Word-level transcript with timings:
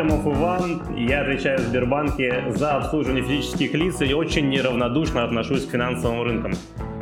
Артемов 0.00 0.26
Иван, 0.26 0.96
я 0.96 1.20
отвечаю 1.20 1.58
в 1.58 1.60
Сбербанке 1.60 2.44
за 2.48 2.76
обслуживание 2.76 3.22
физических 3.22 3.74
лиц 3.74 4.00
и 4.00 4.14
очень 4.14 4.48
неравнодушно 4.48 5.24
отношусь 5.24 5.66
к 5.66 5.72
финансовым 5.72 6.22
рынкам. 6.22 6.52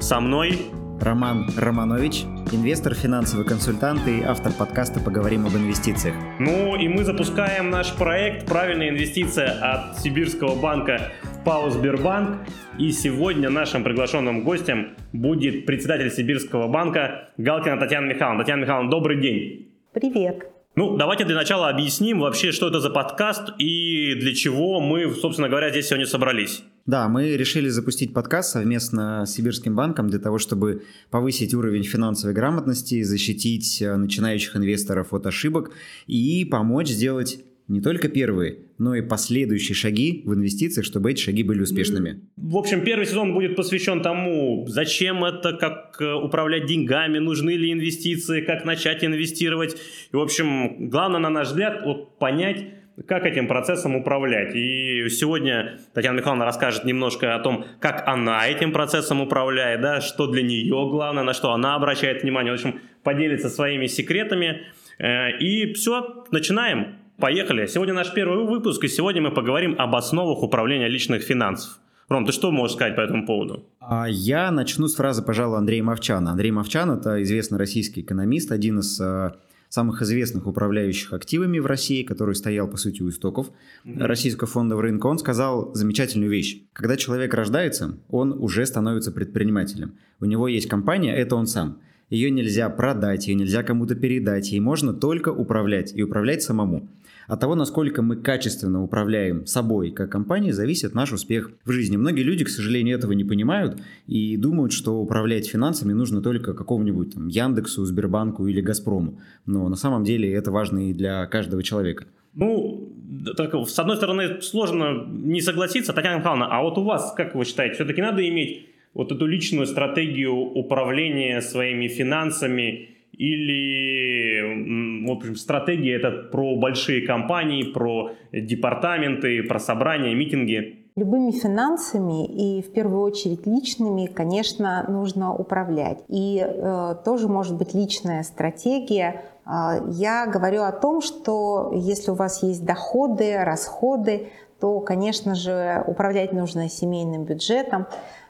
Со 0.00 0.18
мной 0.18 0.58
Роман 1.00 1.46
Романович, 1.56 2.24
инвестор, 2.50 2.94
финансовый 2.94 3.46
консультант 3.46 4.08
и 4.08 4.20
автор 4.22 4.52
подкаста 4.52 4.98
«Поговорим 4.98 5.46
об 5.46 5.52
инвестициях». 5.52 6.16
Ну 6.40 6.74
и 6.74 6.88
мы 6.88 7.04
запускаем 7.04 7.70
наш 7.70 7.94
проект 7.94 8.48
«Правильная 8.48 8.88
инвестиция» 8.88 9.48
от 9.60 10.00
Сибирского 10.00 10.56
банка 10.60 11.12
ПАО 11.44 11.70
«Сбербанк». 11.70 12.38
И 12.78 12.90
сегодня 12.90 13.48
нашим 13.48 13.84
приглашенным 13.84 14.42
гостем 14.42 14.96
будет 15.12 15.66
председатель 15.66 16.10
Сибирского 16.10 16.66
банка 16.66 17.28
Галкина 17.36 17.78
Татьяна 17.78 18.06
Михайловна. 18.06 18.40
Татьяна 18.40 18.62
Михайловна, 18.62 18.90
добрый 18.90 19.20
день. 19.20 19.68
Привет. 19.92 20.57
Ну, 20.78 20.96
давайте 20.96 21.24
для 21.24 21.34
начала 21.34 21.70
объясним 21.70 22.20
вообще, 22.20 22.52
что 22.52 22.68
это 22.68 22.78
за 22.78 22.88
подкаст 22.88 23.48
и 23.58 24.14
для 24.14 24.32
чего 24.32 24.78
мы, 24.78 25.12
собственно 25.12 25.48
говоря, 25.48 25.70
здесь 25.70 25.88
сегодня 25.88 26.06
собрались. 26.06 26.62
Да, 26.86 27.08
мы 27.08 27.36
решили 27.36 27.68
запустить 27.68 28.14
подкаст 28.14 28.52
совместно 28.52 29.26
с 29.26 29.34
Сибирским 29.34 29.74
банком 29.74 30.08
для 30.08 30.20
того, 30.20 30.38
чтобы 30.38 30.84
повысить 31.10 31.52
уровень 31.52 31.82
финансовой 31.82 32.32
грамотности, 32.32 33.02
защитить 33.02 33.82
э, 33.82 33.96
начинающих 33.96 34.54
инвесторов 34.54 35.12
от 35.12 35.26
ошибок 35.26 35.72
и 36.06 36.44
помочь 36.44 36.90
сделать 36.90 37.40
не 37.68 37.82
только 37.82 38.08
первые, 38.08 38.58
но 38.78 38.94
и 38.94 39.02
последующие 39.02 39.74
шаги 39.74 40.22
в 40.24 40.34
инвестициях, 40.34 40.86
чтобы 40.86 41.10
эти 41.10 41.20
шаги 41.20 41.42
были 41.42 41.60
успешными. 41.60 42.22
В 42.36 42.56
общем, 42.56 42.82
первый 42.82 43.06
сезон 43.06 43.34
будет 43.34 43.56
посвящен 43.56 44.00
тому, 44.00 44.64
зачем 44.68 45.24
это, 45.24 45.52
как 45.52 45.96
э, 46.00 46.14
управлять 46.14 46.66
деньгами, 46.66 47.18
нужны 47.18 47.50
ли 47.50 47.70
инвестиции, 47.70 48.40
как 48.40 48.64
начать 48.64 49.04
инвестировать. 49.04 49.76
И, 50.12 50.16
в 50.16 50.20
общем, 50.20 50.88
главное, 50.88 51.20
на 51.20 51.28
наш 51.28 51.48
взгляд, 51.48 51.82
вот 51.84 52.18
понять, 52.18 52.64
как 53.06 53.26
этим 53.26 53.46
процессом 53.46 53.94
управлять. 53.96 54.54
И 54.56 55.06
сегодня 55.10 55.78
Татьяна 55.92 56.16
Михайловна 56.16 56.46
расскажет 56.46 56.84
немножко 56.84 57.34
о 57.34 57.38
том, 57.38 57.66
как 57.80 58.02
она 58.08 58.48
этим 58.48 58.72
процессом 58.72 59.20
управляет, 59.20 59.82
да, 59.82 60.00
что 60.00 60.26
для 60.26 60.42
нее 60.42 60.88
главное, 60.90 61.22
на 61.22 61.34
что 61.34 61.52
она 61.52 61.74
обращает 61.74 62.22
внимание. 62.22 62.52
В 62.52 62.54
общем, 62.54 62.80
поделится 63.02 63.50
своими 63.50 63.86
секретами. 63.86 64.62
Э, 64.98 65.36
и 65.38 65.74
все, 65.74 66.24
начинаем. 66.30 66.96
Поехали. 67.20 67.66
Сегодня 67.66 67.94
наш 67.94 68.14
первый 68.14 68.46
выпуск, 68.46 68.84
и 68.84 68.88
сегодня 68.88 69.20
мы 69.20 69.32
поговорим 69.32 69.74
об 69.76 69.96
основах 69.96 70.40
управления 70.44 70.86
личных 70.86 71.22
финансов. 71.22 71.80
Ром, 72.08 72.24
ты 72.24 72.30
что 72.30 72.52
можешь 72.52 72.76
сказать 72.76 72.94
по 72.94 73.00
этому 73.00 73.26
поводу? 73.26 73.66
А, 73.80 74.06
я 74.08 74.52
начну 74.52 74.86
с 74.86 74.94
фразы, 74.94 75.22
пожалуй, 75.22 75.58
Андрея 75.58 75.82
Мовчана. 75.82 76.30
Андрей 76.30 76.52
Мовчан– 76.52 76.90
это 76.92 77.20
известный 77.24 77.58
российский 77.58 78.02
экономист, 78.02 78.52
один 78.52 78.78
из 78.78 79.00
э, 79.00 79.32
самых 79.68 80.00
известных 80.00 80.46
управляющих 80.46 81.12
активами 81.12 81.58
в 81.58 81.66
России, 81.66 82.04
который 82.04 82.36
стоял, 82.36 82.68
по 82.68 82.76
сути, 82.76 83.02
у 83.02 83.08
истоков 83.08 83.48
mm-hmm. 83.84 83.98
российского 84.04 84.46
фондового 84.46 84.84
рынка. 84.84 85.08
Он 85.08 85.18
сказал 85.18 85.74
замечательную 85.74 86.30
вещь. 86.30 86.62
Когда 86.72 86.96
человек 86.96 87.34
рождается, 87.34 87.98
он 88.08 88.32
уже 88.32 88.64
становится 88.64 89.10
предпринимателем. 89.10 89.94
У 90.20 90.24
него 90.24 90.46
есть 90.46 90.68
компания, 90.68 91.16
это 91.16 91.34
он 91.34 91.48
сам. 91.48 91.80
Ее 92.10 92.30
нельзя 92.30 92.70
продать, 92.70 93.26
ее 93.26 93.34
нельзя 93.34 93.62
кому-то 93.62 93.94
передать, 93.94 94.50
ей 94.50 94.60
можно 94.60 94.94
только 94.94 95.28
управлять 95.28 95.92
и 95.94 96.02
управлять 96.02 96.42
самому. 96.42 96.88
От 97.28 97.40
того, 97.40 97.54
насколько 97.54 98.00
мы 98.00 98.16
качественно 98.16 98.82
управляем 98.82 99.44
собой 99.44 99.90
как 99.90 100.10
компанией, 100.10 100.52
зависит 100.52 100.94
наш 100.94 101.12
успех 101.12 101.52
в 101.66 101.70
жизни. 101.70 101.98
Многие 101.98 102.22
люди, 102.22 102.42
к 102.44 102.48
сожалению, 102.48 102.96
этого 102.96 103.12
не 103.12 103.22
понимают 103.22 103.78
и 104.06 104.38
думают, 104.38 104.72
что 104.72 104.98
управлять 104.98 105.46
финансами 105.46 105.92
нужно 105.92 106.22
только 106.22 106.54
какому-нибудь 106.54 107.14
там, 107.14 107.28
Яндексу, 107.28 107.84
Сбербанку 107.84 108.46
или 108.46 108.62
Газпрому. 108.62 109.20
Но 109.44 109.68
на 109.68 109.76
самом 109.76 110.04
деле 110.04 110.32
это 110.32 110.50
важно 110.50 110.88
и 110.88 110.94
для 110.94 111.26
каждого 111.26 111.62
человека. 111.62 112.06
Ну, 112.34 112.94
так, 113.36 113.54
с 113.54 113.78
одной 113.78 113.96
стороны, 113.96 114.40
сложно 114.40 115.06
не 115.10 115.42
согласиться, 115.42 115.92
Татьяна 115.92 116.20
Михайловна, 116.20 116.46
а 116.46 116.62
вот 116.62 116.78
у 116.78 116.84
вас, 116.84 117.12
как 117.14 117.34
вы 117.34 117.44
считаете, 117.44 117.74
все-таки 117.74 118.00
надо 118.00 118.26
иметь 118.26 118.68
вот 118.94 119.12
эту 119.12 119.26
личную 119.26 119.66
стратегию 119.66 120.34
управления 120.34 121.42
своими 121.42 121.88
финансами 121.88 122.97
или, 123.18 125.04
в 125.06 125.10
общем, 125.10 125.36
стратегия 125.36 125.96
это 125.96 126.10
про 126.30 126.56
большие 126.56 127.06
компании, 127.06 127.64
про 127.64 128.12
департаменты, 128.32 129.42
про 129.42 129.58
собрания, 129.58 130.14
митинги? 130.14 130.78
Любыми 130.94 131.30
финансами 131.30 132.26
и 132.26 132.62
в 132.62 132.72
первую 132.72 133.02
очередь 133.02 133.46
личными, 133.46 134.06
конечно, 134.06 134.84
нужно 134.88 135.32
управлять. 135.34 135.98
И 136.08 136.44
э, 136.44 136.94
тоже 137.04 137.28
может 137.28 137.56
быть 137.56 137.72
личная 137.72 138.22
стратегия. 138.24 139.22
Э, 139.46 139.80
я 139.90 140.26
говорю 140.26 140.62
о 140.62 140.72
том, 140.72 141.00
что 141.00 141.72
если 141.74 142.10
у 142.10 142.14
вас 142.14 142.42
есть 142.42 142.64
доходы, 142.64 143.38
расходы, 143.44 144.28
то, 144.60 144.80
конечно 144.80 145.34
же, 145.36 145.84
управлять 145.86 146.32
нужно 146.32 146.68
семейным 146.68 147.24
бюджетом. 147.24 147.86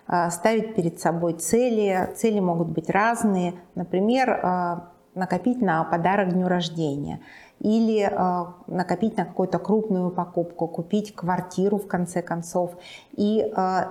А, 0.08 0.30
ставить 0.30 0.74
перед 0.74 0.98
собой 0.98 1.34
цели. 1.34 2.08
Цели 2.16 2.40
могут 2.40 2.68
быть 2.68 2.88
разные. 2.88 3.52
Например, 3.74 4.40
а, 4.42 4.88
накопить 5.14 5.60
на 5.60 5.84
подарок 5.84 6.32
дню 6.32 6.48
рождения 6.48 7.20
или 7.60 8.08
э, 8.08 8.44
накопить 8.68 9.16
на 9.16 9.24
какую-то 9.24 9.58
крупную 9.58 10.12
покупку, 10.12 10.68
купить 10.68 11.12
квартиру 11.12 11.78
в 11.78 11.88
конце 11.88 12.22
концов. 12.22 12.78
И 13.16 13.44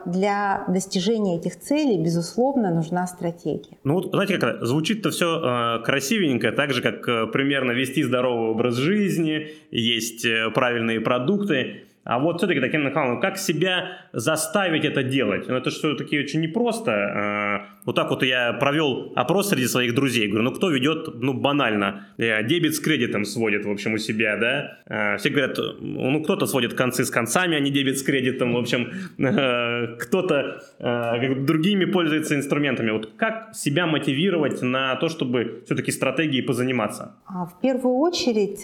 для 0.06 0.64
достижения 0.70 1.36
этих 1.38 1.60
целей, 1.60 2.02
безусловно, 2.02 2.74
нужна 2.74 3.06
стратегия. 3.08 3.78
Ну 3.84 3.96
вот, 3.96 4.12
знаете, 4.12 4.38
как 4.38 4.66
звучит-то 4.66 5.10
все 5.10 5.82
красивенько, 5.84 6.54
так 6.54 6.72
же, 6.72 6.82
как 6.82 7.06
э, 7.10 7.28
примерно 7.28 7.74
вести 7.74 8.04
здоровый 8.04 8.52
образ 8.52 8.76
жизни, 8.76 9.50
есть 9.70 10.24
э, 10.24 10.50
правильные 10.52 11.02
продукты. 11.02 11.87
А 12.08 12.20
вот 12.20 12.38
все-таки, 12.38 12.62
таким 12.62 12.86
Михайловна, 12.86 13.20
как 13.20 13.38
себя 13.38 13.90
заставить 14.14 14.86
это 14.86 15.04
делать? 15.04 15.50
Ну, 15.50 15.58
это 15.58 15.70
все-таки 15.72 16.18
очень 16.18 16.40
непросто. 16.40 16.92
А, 16.92 17.66
вот 17.84 17.98
так 17.98 18.10
вот 18.10 18.24
я 18.24 18.54
провел 18.54 19.12
опрос 19.16 19.50
среди 19.50 19.68
своих 19.68 19.94
друзей. 19.94 20.30
Говорю, 20.30 20.46
ну 20.46 20.52
кто 20.52 20.70
ведет, 20.70 21.22
ну 21.22 21.34
банально, 21.34 22.08
э, 22.18 22.44
дебет 22.44 22.76
с 22.76 22.80
кредитом 22.80 23.26
сводит, 23.26 23.66
в 23.66 23.70
общем, 23.70 23.94
у 23.94 23.98
себя, 23.98 24.38
да? 24.38 24.78
А, 24.88 25.18
все 25.18 25.30
говорят, 25.30 25.58
ну 25.82 26.24
кто-то 26.24 26.46
сводит 26.46 26.76
концы 26.76 27.04
с 27.04 27.10
концами, 27.10 27.58
а 27.58 27.60
не 27.60 27.72
дебет 27.72 27.98
с 27.98 28.04
кредитом, 28.04 28.54
в 28.54 28.58
общем, 28.58 28.90
э, 29.18 29.98
кто-то 29.98 30.62
э, 30.80 31.36
другими 31.36 31.84
пользуется 31.84 32.36
инструментами. 32.36 32.92
Вот 32.92 33.10
как 33.18 33.54
себя 33.54 33.86
мотивировать 33.86 34.62
на 34.62 34.96
то, 34.96 35.10
чтобы 35.10 35.64
все-таки 35.66 35.92
стратегией 35.92 36.42
позаниматься? 36.42 37.16
А, 37.26 37.48
в 37.48 37.60
первую 37.60 37.96
очередь, 37.96 38.64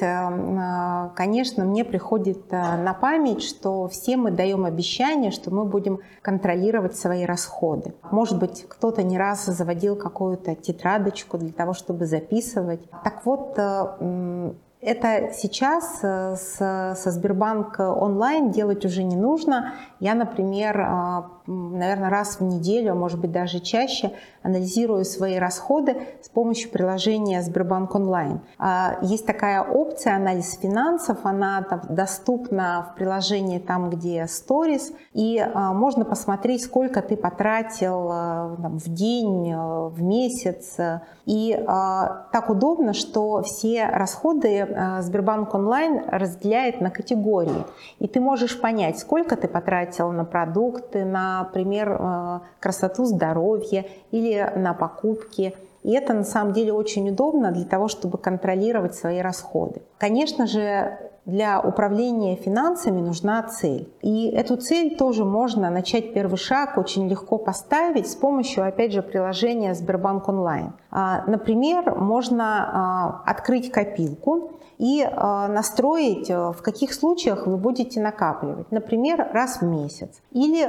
конечно, 1.16 1.66
мне 1.66 1.84
приходит 1.84 2.50
на 2.52 2.94
память 2.94 3.33
что 3.42 3.88
все 3.88 4.18
мы 4.18 4.32
даем 4.32 4.66
обещание, 4.66 5.32
что 5.32 5.52
мы 5.52 5.66
будем 5.66 6.00
контролировать 6.22 6.96
свои 6.96 7.26
расходы. 7.26 7.94
Может 8.12 8.40
быть, 8.40 8.66
кто-то 8.68 9.04
не 9.04 9.18
раз 9.18 9.46
заводил 9.46 9.96
какую-то 9.96 10.56
тетрадочку 10.56 11.38
для 11.38 11.52
того, 11.52 11.74
чтобы 11.74 12.06
записывать. 12.06 12.82
Так 13.04 13.26
вот, 13.26 13.54
э, 13.58 14.54
это 14.82 15.32
сейчас 15.34 16.00
э, 16.04 16.36
со 16.36 17.12
Сбербанк 17.12 17.80
онлайн 17.80 18.52
делать 18.52 18.84
уже 18.86 19.04
не 19.04 19.16
нужно. 19.16 19.76
Я, 20.02 20.14
например, 20.14 20.78
э, 20.78 21.24
наверное, 21.48 22.10
раз 22.10 22.40
в 22.40 22.44
неделю, 22.44 22.92
а 22.92 22.96
может 22.96 23.20
быть 23.20 23.32
даже 23.32 23.60
чаще, 23.60 24.12
анализирую 24.42 25.06
свои 25.06 25.38
расходы 25.38 25.96
с 26.22 26.30
помощью 26.30 26.70
приложения 26.70 27.42
Сбербанк 27.42 27.96
онлайн. 27.96 28.42
А, 28.58 28.98
есть 29.02 29.26
такая 29.26 29.62
опция 29.62 30.16
анализ 30.16 30.58
финансов, 30.60 31.20
она 31.24 31.66
доступна 31.90 32.92
в 32.92 32.96
приложении 32.96 33.60
там, 33.60 33.90
где 33.90 34.24
Stories, 34.24 34.94
и 35.14 35.40
а, 35.40 35.74
можно 35.74 36.06
посмотреть, 36.06 36.64
сколько 36.64 37.02
ты 37.02 37.16
потратил 37.16 38.08
там, 38.08 38.80
в 38.80 38.88
день, 38.88 39.54
в 39.56 40.02
месяц. 40.02 40.78
И 41.26 41.58
так 41.66 42.50
удобно, 42.50 42.94
что 42.94 43.42
все 43.44 43.86
расходы 43.86 44.68
Сбербанк 45.02 45.54
онлайн 45.54 46.04
разделяет 46.08 46.82
на 46.82 46.90
категории. 46.90 47.64
И 48.00 48.08
ты 48.08 48.20
можешь 48.20 48.60
понять, 48.60 49.00
сколько 49.00 49.38
ты 49.38 49.48
потратил 49.48 50.12
на 50.12 50.26
продукты, 50.26 51.06
на 51.06 51.33
например, 51.40 51.98
э, 52.00 52.40
красоту 52.60 53.06
здоровья 53.06 53.86
или 54.12 54.52
на 54.56 54.74
покупки. 54.74 55.56
И 55.84 55.92
это 55.94 56.14
на 56.14 56.24
самом 56.24 56.54
деле 56.54 56.74
очень 56.74 57.10
удобно 57.10 57.52
для 57.52 57.66
того, 57.66 57.88
чтобы 57.88 58.18
контролировать 58.18 58.96
свои 58.96 59.20
расходы. 59.20 59.82
Конечно 59.98 60.48
же, 60.48 60.98
для 61.26 61.62
управления 61.62 62.36
финансами 62.36 63.00
нужна 63.00 63.42
цель. 63.44 63.90
И 64.02 64.30
эту 64.30 64.58
цель 64.58 64.98
тоже 64.98 65.24
можно 65.24 65.70
начать 65.70 66.14
первый 66.14 66.38
шаг 66.38 66.78
очень 66.78 67.08
легко 67.08 67.38
поставить 67.38 68.10
с 68.10 68.16
помощью, 68.16 68.66
опять 68.66 68.92
же, 68.92 69.02
приложения 69.02 69.74
Сбербанк 69.74 70.28
онлайн. 70.28 70.74
А, 70.92 71.24
например, 71.28 71.96
можно 71.96 72.46
а, 72.46 73.24
открыть 73.26 73.72
копилку 73.72 74.53
и 74.78 75.04
а, 75.04 75.48
настроить, 75.48 76.30
в 76.30 76.62
каких 76.62 76.94
случаях 76.94 77.48
вы 77.48 77.58
будете 77.58 78.02
накапливать. 78.02 78.72
Например, 78.72 79.28
раз 79.34 79.62
в 79.62 79.64
месяц. 79.64 80.22
Или 80.32 80.64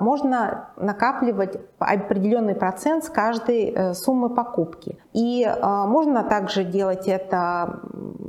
можно 0.00 0.68
накапливать 0.76 1.56
определенный 1.78 2.54
процент 2.54 3.04
с 3.04 3.08
каждой 3.08 3.70
э, 3.70 3.94
суммы 3.94 4.30
покупки. 4.30 4.98
И 5.12 5.50
можно 5.62 6.22
также 6.22 6.64
делать 6.64 7.08
это 7.08 7.80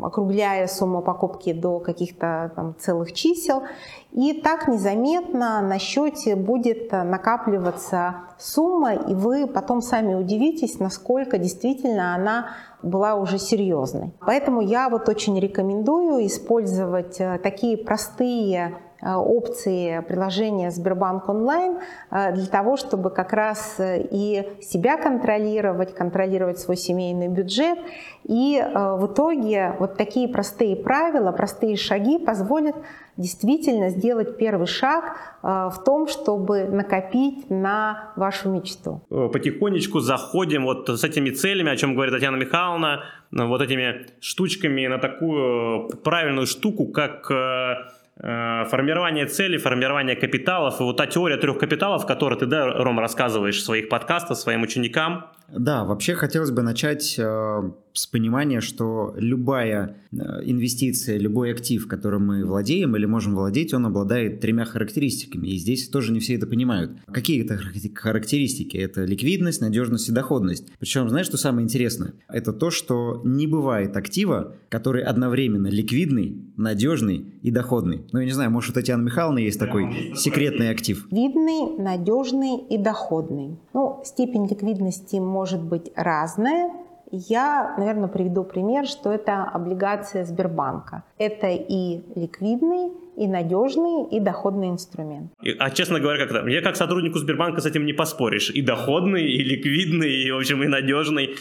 округляя 0.05 0.67
сумму 0.67 1.01
покупки 1.01 1.53
до 1.53 1.79
каких-то 1.79 2.51
там 2.55 2.75
целых 2.79 3.13
чисел. 3.13 3.63
И 4.11 4.33
так 4.41 4.67
незаметно 4.67 5.61
на 5.61 5.79
счете 5.79 6.35
будет 6.35 6.91
накапливаться 6.91 8.15
сумма, 8.37 8.93
и 8.93 9.15
вы 9.15 9.47
потом 9.47 9.81
сами 9.81 10.13
удивитесь, 10.13 10.79
насколько 10.79 11.37
действительно 11.37 12.15
она 12.15 12.49
была 12.81 13.15
уже 13.15 13.39
серьезной. 13.39 14.11
Поэтому 14.19 14.61
я 14.61 14.89
вот 14.89 15.09
очень 15.09 15.39
рекомендую 15.39 16.25
использовать 16.25 17.19
э, 17.19 17.39
такие 17.41 17.77
простые 17.77 18.77
Э, 18.92 18.92
опции 19.03 20.03
приложения 20.07 20.71
Сбербанк 20.71 21.27
онлайн 21.29 21.77
э, 22.11 22.33
для 22.33 22.45
того, 22.45 22.77
чтобы 22.77 23.09
как 23.09 23.33
раз 23.33 23.75
э, 23.79 24.07
и 24.09 24.47
себя 24.61 24.97
контролировать, 24.97 25.93
контролировать 25.93 26.59
свой 26.59 26.77
семейный 26.77 27.27
бюджет. 27.27 27.77
И 28.23 28.63
в 28.73 29.07
итоге 29.07 29.75
вот 29.79 29.97
такие 29.97 30.29
простые 30.29 30.77
правила, 30.77 31.33
простые 31.33 31.75
шаги 31.75 32.17
позволят 32.17 32.75
действительно 33.17 33.89
сделать 33.89 34.37
первый 34.37 34.65
шаг 34.65 35.17
в 35.41 35.75
том, 35.85 36.07
чтобы 36.07 36.63
накопить 36.63 37.49
на 37.49 38.13
вашу 38.15 38.49
мечту. 38.49 39.01
Потихонечку 39.09 39.99
заходим 39.99 40.63
вот 40.63 40.87
с 40.87 41.03
этими 41.03 41.31
целями, 41.31 41.69
о 41.69 41.75
чем 41.75 41.95
говорит 41.95 42.13
Татьяна 42.13 42.37
Михайловна, 42.37 43.01
вот 43.31 43.61
этими 43.61 44.07
штучками 44.21 44.87
на 44.87 44.99
такую 44.99 45.89
правильную 46.01 46.47
штуку, 46.47 46.85
как 46.85 47.29
Э, 47.33 47.75
формирование 48.19 49.25
целей, 49.25 49.57
формирование 49.57 50.15
капиталов, 50.15 50.79
и 50.79 50.83
вот 50.83 50.97
та 50.97 51.07
теория 51.07 51.37
трех 51.37 51.57
капиталов, 51.57 52.05
которую 52.05 52.37
ты, 52.39 52.45
да, 52.45 52.65
Ром, 52.67 52.99
рассказываешь 52.99 53.57
в 53.57 53.63
своих 53.63 53.89
подкастах 53.89 54.37
своим 54.37 54.61
ученикам. 54.61 55.31
Да, 55.51 55.83
вообще 55.83 56.15
хотелось 56.15 56.51
бы 56.51 56.61
начать 56.61 57.15
э, 57.17 57.71
с 57.93 58.07
понимания, 58.07 58.59
что 58.59 59.13
любая 59.17 59.97
э, 60.11 60.15
инвестиция, 60.45 61.17
любой 61.17 61.51
актив, 61.51 61.87
которым 61.87 62.27
мы 62.27 62.45
владеем 62.45 62.95
или 62.95 63.05
можем 63.05 63.35
владеть, 63.35 63.73
он 63.73 63.85
обладает 63.85 64.41
тремя 64.41 64.65
характеристиками. 64.65 65.47
И 65.47 65.57
здесь 65.57 65.87
тоже 65.89 66.11
не 66.11 66.19
все 66.19 66.35
это 66.35 66.47
понимают. 66.47 66.91
Какие 67.11 67.43
это 67.43 67.59
характеристики? 67.93 68.77
Это 68.77 69.05
ликвидность, 69.05 69.61
надежность 69.61 70.09
и 70.09 70.11
доходность. 70.11 70.71
Причем, 70.79 71.07
знаешь, 71.09 71.27
что 71.27 71.37
самое 71.37 71.63
интересное? 71.63 72.13
Это 72.27 72.51
то, 72.51 72.71
что 72.71 73.21
не 73.23 73.45
бывает 73.45 73.95
актива, 73.95 74.55
который 74.69 75.03
одновременно 75.03 75.67
ликвидный, 75.67 76.35
надежный 76.57 77.33
и 77.41 77.51
доходный. 77.51 78.05
Ну, 78.11 78.19
я 78.19 78.25
не 78.25 78.31
знаю, 78.31 78.49
может, 78.49 78.71
у 78.71 78.73
Татьяны 78.73 79.03
Михайловны 79.03 79.39
есть 79.39 79.59
такой 79.59 80.13
секретный 80.15 80.71
актив. 80.71 81.05
Видный, 81.11 81.77
надежный 81.77 82.57
и 82.69 82.77
доходный. 82.77 83.59
Ну, 83.73 84.01
степень 84.03 84.47
ликвидности 84.47 85.17
может 85.33 85.61
быть 85.61 85.91
разная, 85.95 86.71
я, 87.15 87.75
наверное, 87.77 88.07
приведу 88.07 88.43
пример, 88.43 88.87
что 88.87 89.11
это 89.11 89.43
облигация 89.43 90.25
Сбербанка. 90.25 91.03
Это 91.19 91.47
и 91.47 92.01
ликвидный, 92.15 92.91
и 93.17 93.27
надежный, 93.27 94.07
и 94.09 94.19
доходный 94.19 94.69
инструмент. 94.69 95.31
А 95.59 95.69
честно 95.69 95.99
говоря, 95.99 96.25
как 96.25 96.47
я 96.47 96.61
как 96.61 96.75
сотруднику 96.75 97.19
Сбербанка 97.19 97.61
с 97.61 97.67
этим 97.67 97.85
не 97.85 97.93
поспоришь. 97.93 98.49
И 98.49 98.63
доходный, 98.63 99.31
и 99.31 99.43
ликвидный, 99.43 100.23
и, 100.23 100.31
в 100.31 100.37
общем, 100.37 100.63
и 100.63 100.67
надежный. 100.67 101.35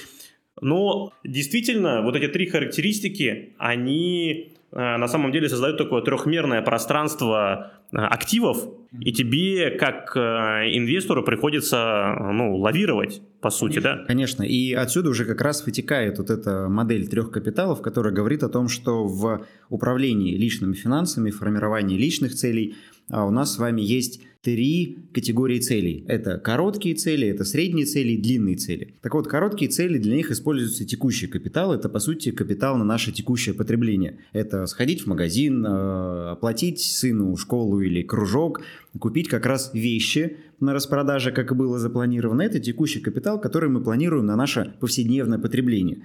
Но 0.61 1.11
действительно, 1.25 2.03
вот 2.03 2.17
эти 2.17 2.29
три 2.29 2.47
характеристики, 2.47 3.55
они 3.59 4.53
на 4.79 5.07
самом 5.07 5.33
деле 5.33 5.49
создают 5.49 5.79
такое 5.79 6.03
трехмерное 6.03 6.63
пространство 6.63 7.73
э, 7.93 7.97
активов, 7.97 8.69
и 8.99 9.13
тебе, 9.13 9.71
как 9.71 10.17
э, 10.17 10.21
инвестору, 10.77 11.23
приходится 11.23 12.17
ну, 12.33 12.57
лавировать 12.57 13.23
по 13.41 13.51
сути, 13.51 13.81
да? 13.81 14.05
Конечно, 14.07 14.43
и 14.43 14.73
отсюда 14.73 15.11
уже 15.11 15.25
как 15.25 15.41
раз 15.41 15.65
вытекает 15.67 16.19
вот 16.19 16.31
эта 16.31 16.69
модель 16.69 17.07
трех 17.09 17.31
капиталов, 17.31 17.83
которая 17.83 18.13
говорит 18.13 18.43
о 18.43 18.49
том, 18.49 18.69
что 18.69 19.05
в 19.05 19.45
управлении 19.69 20.37
личными 20.37 20.75
финансами, 20.75 21.31
формировании 21.31 21.99
личных 21.99 22.35
целей 22.35 22.77
а 23.11 23.27
у 23.27 23.31
нас 23.31 23.55
с 23.55 23.59
вами 23.59 23.81
есть 23.81 24.21
три 24.43 24.99
категории 25.15 25.61
целей. 25.61 26.05
Это 26.09 26.37
короткие 26.37 26.97
цели, 26.97 27.29
это 27.29 27.45
средние 27.45 27.87
цели 27.87 28.13
и 28.13 28.21
длинные 28.21 28.57
цели. 28.57 28.95
Так 29.01 29.15
вот, 29.15 29.29
короткие 29.29 29.71
цели, 29.71 29.99
для 29.99 30.17
них 30.17 30.33
используется 30.33 30.85
текущий 30.85 31.29
капитал. 31.29 31.73
Это, 31.73 31.89
по 31.89 32.01
сути, 32.01 32.33
капитал 32.33 32.77
на 32.77 32.85
наше 32.85 33.13
текущее 33.13 33.55
потребление. 33.55 34.19
Это 34.33 34.67
сходить 34.67 35.03
в 35.03 35.07
магазин, 35.07 35.65
э, 35.65 36.31
оплатить 36.33 36.81
сыну 36.81 37.37
школу 37.37 37.81
или 37.81 38.03
кружок, 38.03 38.63
купить 38.99 39.29
как 39.29 39.47
раз 39.47 39.71
вещи 39.75 40.37
на 40.59 40.73
распродаже, 40.75 41.31
как 41.31 41.53
и 41.53 41.55
было 41.55 41.79
запланировано. 41.79 42.43
Это 42.43 42.59
текущий 42.59 43.01
капитал, 43.01 43.41
который 43.41 43.69
мы 43.69 43.81
планируем 43.81 44.27
на 44.27 44.35
наше 44.35 44.75
повседневное 44.81 45.39
потребление. 45.39 45.99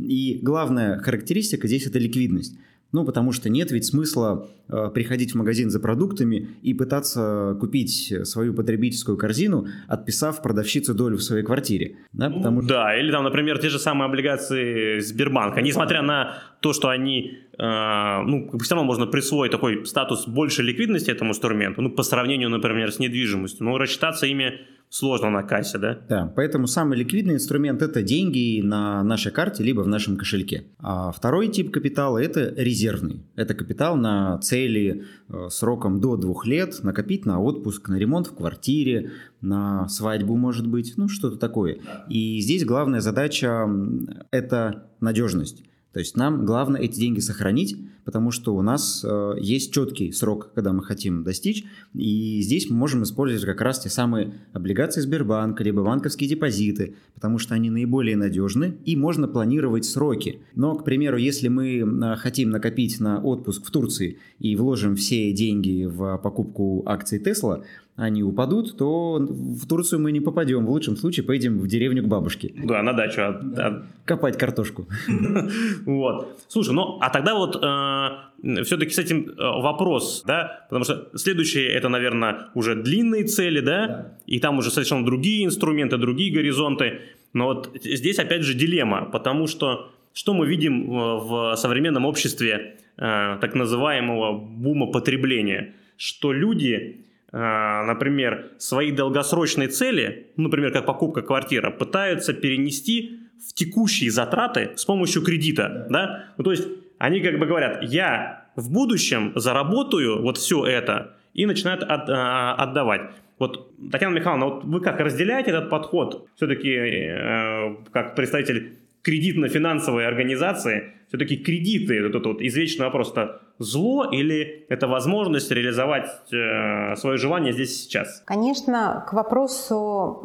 И 0.00 0.40
главная 0.42 0.98
характеристика 0.98 1.68
здесь 1.68 1.86
это 1.86 2.00
ликвидность. 2.00 2.56
Ну, 2.94 3.04
потому 3.04 3.32
что 3.32 3.50
нет 3.50 3.72
ведь 3.72 3.86
смысла 3.86 4.48
э, 4.68 4.88
приходить 4.94 5.32
в 5.32 5.34
магазин 5.34 5.68
за 5.68 5.80
продуктами 5.80 6.50
и 6.62 6.74
пытаться 6.74 7.56
купить 7.58 8.14
свою 8.22 8.54
потребительскую 8.54 9.18
корзину, 9.18 9.66
отписав 9.88 10.40
продавщице 10.40 10.94
долю 10.94 11.16
в 11.16 11.22
своей 11.24 11.42
квартире. 11.42 11.96
Да, 12.12 12.28
ну, 12.28 12.36
потому... 12.36 12.62
да 12.62 12.96
или 12.96 13.10
там, 13.10 13.24
например, 13.24 13.58
те 13.58 13.68
же 13.68 13.80
самые 13.80 14.06
облигации 14.06 15.00
Сбербанка. 15.00 15.60
Несмотря 15.60 16.02
на 16.02 16.38
то, 16.60 16.72
что 16.72 16.88
они, 16.88 17.38
э, 17.58 18.22
ну, 18.26 18.48
все 18.62 18.76
равно 18.76 18.86
можно 18.86 19.06
присвоить 19.08 19.50
такой 19.50 19.84
статус 19.86 20.28
больше 20.28 20.62
ликвидности 20.62 21.10
этому 21.10 21.30
инструменту, 21.30 21.82
ну, 21.82 21.90
по 21.90 22.04
сравнению, 22.04 22.48
например, 22.48 22.92
с 22.92 23.00
недвижимостью, 23.00 23.66
но 23.66 23.76
рассчитаться 23.76 24.26
ими 24.26 24.60
сложно 24.94 25.28
на 25.28 25.42
кассе, 25.42 25.78
да? 25.78 25.98
Да, 26.08 26.32
поэтому 26.36 26.68
самый 26.68 26.96
ликвидный 26.96 27.34
инструмент– 27.34 27.82
это 27.82 28.00
деньги 28.00 28.60
на 28.60 29.02
нашей 29.02 29.32
карте, 29.32 29.64
либо 29.64 29.80
в 29.80 29.88
нашем 29.88 30.16
кошельке. 30.16 30.66
А 30.78 31.10
второй 31.10 31.48
тип 31.48 31.72
капитала– 31.72 32.18
это 32.22 32.54
резервный. 32.56 33.26
Это 33.34 33.54
капитал 33.54 33.96
на 33.96 34.38
цели 34.38 35.02
э, 35.28 35.48
сроком 35.50 36.00
до 36.00 36.16
двух 36.16 36.46
лет, 36.46 36.78
накопить 36.84 37.26
на 37.26 37.40
отпуск, 37.40 37.88
на 37.88 37.96
ремонт 37.96 38.28
в 38.28 38.36
квартире, 38.36 39.10
на 39.40 39.88
свадьбу, 39.88 40.36
может 40.36 40.68
быть, 40.68 40.94
ну, 40.96 41.08
что-то 41.08 41.38
такое. 41.38 41.78
И 42.08 42.38
здесь 42.38 42.64
главная 42.64 43.00
задача– 43.00 43.68
это 44.30 44.84
надежность. 45.00 45.64
То 45.94 46.00
есть 46.00 46.16
нам 46.16 46.44
главное 46.44 46.80
эти 46.80 46.98
деньги 46.98 47.20
сохранить, 47.20 47.76
потому 48.04 48.32
что 48.32 48.54
у 48.56 48.62
нас 48.62 49.04
э, 49.04 49.34
есть 49.40 49.72
четкий 49.72 50.10
срок, 50.10 50.50
когда 50.52 50.72
мы 50.72 50.82
хотим 50.82 51.22
достичь, 51.22 51.64
и 51.94 52.40
здесь 52.42 52.68
мы 52.68 52.76
можем 52.76 53.04
использовать 53.04 53.44
как 53.44 53.60
раз 53.60 53.78
те 53.78 53.88
самые 53.88 54.34
облигации 54.52 55.00
Сбербанка, 55.00 55.62
либо 55.62 55.84
банковские 55.84 56.28
депозиты, 56.28 56.96
потому 57.14 57.38
что 57.38 57.54
они 57.54 57.70
наиболее 57.70 58.16
надежны, 58.16 58.76
и 58.84 58.96
можно 58.96 59.28
планировать 59.28 59.84
сроки. 59.84 60.40
Но, 60.56 60.74
к 60.74 60.84
примеру, 60.84 61.16
если 61.16 61.46
мы 61.46 61.78
э, 61.78 62.16
хотим 62.16 62.50
накопить 62.50 62.98
на 62.98 63.22
отпуск 63.22 63.64
в 63.64 63.70
Турции 63.70 64.18
и 64.40 64.56
вложим 64.56 64.96
все 64.96 65.32
деньги 65.32 65.84
в 65.84 66.18
покупку 66.18 66.82
акций 66.86 67.20
Тесла, 67.20 67.62
они 67.96 68.24
упадут, 68.24 68.76
то 68.76 69.18
в 69.18 69.66
Турцию 69.68 70.00
мы 70.00 70.10
не 70.10 70.20
попадем. 70.20 70.66
В 70.66 70.70
лучшем 70.70 70.96
случае 70.96 71.24
поедем 71.24 71.58
в 71.58 71.68
деревню 71.68 72.02
к 72.02 72.06
бабушке. 72.06 72.52
Да, 72.64 72.82
на 72.82 72.92
дачу. 72.92 73.20
А, 73.20 73.40
а... 73.56 73.86
Копать 74.04 74.36
картошку. 74.36 74.86
Вот. 75.86 76.40
Слушай, 76.48 76.74
ну, 76.74 76.98
а 77.00 77.10
тогда 77.10 77.34
вот 77.34 77.56
э, 77.62 78.64
все-таки 78.64 78.90
с 78.90 78.98
этим 78.98 79.28
э, 79.28 79.34
вопрос, 79.38 80.24
да, 80.26 80.66
потому 80.68 80.84
что 80.84 81.08
следующее 81.14 81.68
это, 81.68 81.88
наверное, 81.88 82.48
уже 82.54 82.74
длинные 82.74 83.24
цели, 83.24 83.60
да, 83.60 84.12
и 84.26 84.40
там 84.40 84.58
уже 84.58 84.70
совершенно 84.70 85.04
другие 85.04 85.44
инструменты, 85.44 85.96
другие 85.96 86.32
горизонты. 86.32 87.00
Но 87.32 87.46
вот 87.46 87.70
здесь 87.84 88.18
опять 88.18 88.42
же 88.42 88.54
дилемма, 88.54 89.04
потому 89.04 89.46
что 89.46 89.90
что 90.12 90.32
мы 90.32 90.46
видим 90.46 90.88
в 90.88 91.54
современном 91.56 92.06
обществе 92.06 92.76
э, 92.96 93.38
так 93.40 93.54
называемого 93.54 94.38
бума 94.38 94.86
потребления? 94.86 95.74
Что 95.96 96.32
люди 96.32 97.04
например, 97.38 98.52
свои 98.58 98.92
долгосрочные 98.92 99.68
цели, 99.68 100.28
например, 100.36 100.72
как 100.72 100.86
покупка 100.86 101.22
квартиры, 101.22 101.72
пытаются 101.72 102.32
перенести 102.32 103.18
в 103.48 103.52
текущие 103.54 104.10
затраты 104.10 104.72
с 104.76 104.84
помощью 104.84 105.22
кредита, 105.22 105.86
да? 105.90 106.26
Ну, 106.38 106.44
то 106.44 106.52
есть 106.52 106.68
они 106.98 107.20
как 107.20 107.38
бы 107.38 107.46
говорят, 107.46 107.82
я 107.82 108.44
в 108.56 108.72
будущем 108.72 109.32
заработаю 109.34 110.22
вот 110.22 110.38
все 110.38 110.64
это 110.64 111.16
и 111.32 111.46
начинают 111.46 111.82
от, 111.82 112.08
а, 112.08 112.54
отдавать. 112.54 113.10
Вот, 113.38 113.72
Татьяна 113.90 114.14
Михайловна, 114.14 114.46
вот 114.46 114.64
вы 114.64 114.80
как 114.80 115.00
разделяете 115.00 115.50
этот 115.50 115.68
подход? 115.68 116.28
Все-таки, 116.36 116.70
э, 116.72 117.76
как 117.92 118.14
представитель 118.14 118.78
кредитно-финансовой 119.04 120.06
организации, 120.06 120.92
все-таки 121.08 121.36
кредиты, 121.36 122.00
этот 122.00 122.26
вот 122.26 122.40
извечный 122.40 122.86
вопрос, 122.86 123.12
это 123.12 123.42
зло 123.58 124.04
или 124.10 124.66
это 124.68 124.88
возможность 124.88 125.50
реализовать 125.50 126.08
э, 126.32 126.96
свое 126.96 127.18
желание 127.18 127.52
здесь 127.52 127.70
и 127.70 127.82
сейчас? 127.84 128.22
Конечно, 128.24 129.04
к 129.08 129.12
вопросу 129.12 130.20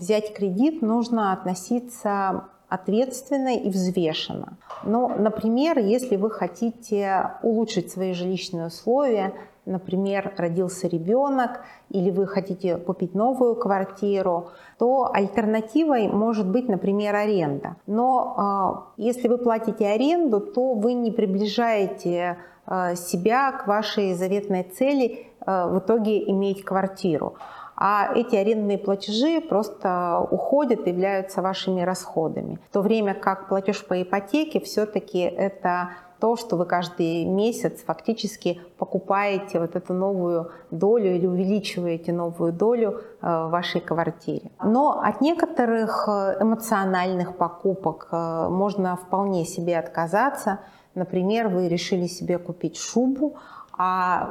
взять 0.00 0.34
кредит 0.34 0.82
нужно 0.82 1.32
относиться 1.32 2.48
ответственно 2.68 3.56
и 3.56 3.68
взвешенно. 3.68 4.56
Но, 4.84 5.08
например, 5.08 5.78
если 5.78 6.16
вы 6.16 6.30
хотите 6.30 7.30
улучшить 7.42 7.90
свои 7.92 8.14
жилищные 8.14 8.66
условия, 8.66 9.34
например, 9.64 10.32
родился 10.36 10.88
ребенок 10.88 11.60
или 11.90 12.10
вы 12.10 12.26
хотите 12.26 12.76
купить 12.76 13.14
новую 13.14 13.54
квартиру, 13.54 14.50
то 14.78 15.10
альтернативой 15.12 16.08
может 16.08 16.46
быть, 16.46 16.68
например, 16.68 17.14
аренда. 17.14 17.76
Но 17.86 18.86
э, 18.96 19.02
если 19.02 19.28
вы 19.28 19.38
платите 19.38 19.86
аренду, 19.86 20.40
то 20.40 20.74
вы 20.74 20.94
не 20.94 21.10
приближаете 21.10 22.38
э, 22.66 22.96
себя 22.96 23.52
к 23.52 23.66
вашей 23.66 24.14
заветной 24.14 24.62
цели 24.62 25.26
э, 25.46 25.68
в 25.68 25.78
итоге 25.78 26.28
иметь 26.30 26.64
квартиру 26.64 27.34
а 27.76 28.10
эти 28.14 28.36
арендные 28.36 28.78
платежи 28.78 29.40
просто 29.40 30.26
уходят, 30.30 30.86
являются 30.86 31.42
вашими 31.42 31.82
расходами. 31.82 32.58
В 32.68 32.72
то 32.72 32.82
время 32.82 33.14
как 33.14 33.48
платеж 33.48 33.84
по 33.84 34.00
ипотеке 34.00 34.60
все-таки 34.60 35.18
это 35.18 35.90
то, 36.24 36.36
что 36.36 36.56
вы 36.56 36.64
каждый 36.64 37.26
месяц 37.26 37.84
фактически 37.84 38.58
покупаете 38.78 39.60
вот 39.60 39.76
эту 39.76 39.92
новую 39.92 40.52
долю 40.70 41.14
или 41.16 41.26
увеличиваете 41.26 42.14
новую 42.14 42.50
долю 42.50 42.90
э, 42.92 42.96
в 43.20 43.50
вашей 43.50 43.82
квартире. 43.82 44.50
Но 44.62 45.02
от 45.02 45.20
некоторых 45.20 46.08
э, 46.08 46.38
эмоциональных 46.40 47.36
покупок 47.36 48.08
э, 48.10 48.48
можно 48.48 48.96
вполне 48.96 49.44
себе 49.44 49.78
отказаться. 49.78 50.60
Например, 50.94 51.48
вы 51.48 51.68
решили 51.68 52.06
себе 52.06 52.38
купить 52.38 52.78
шубу, 52.78 53.36
а 53.76 54.30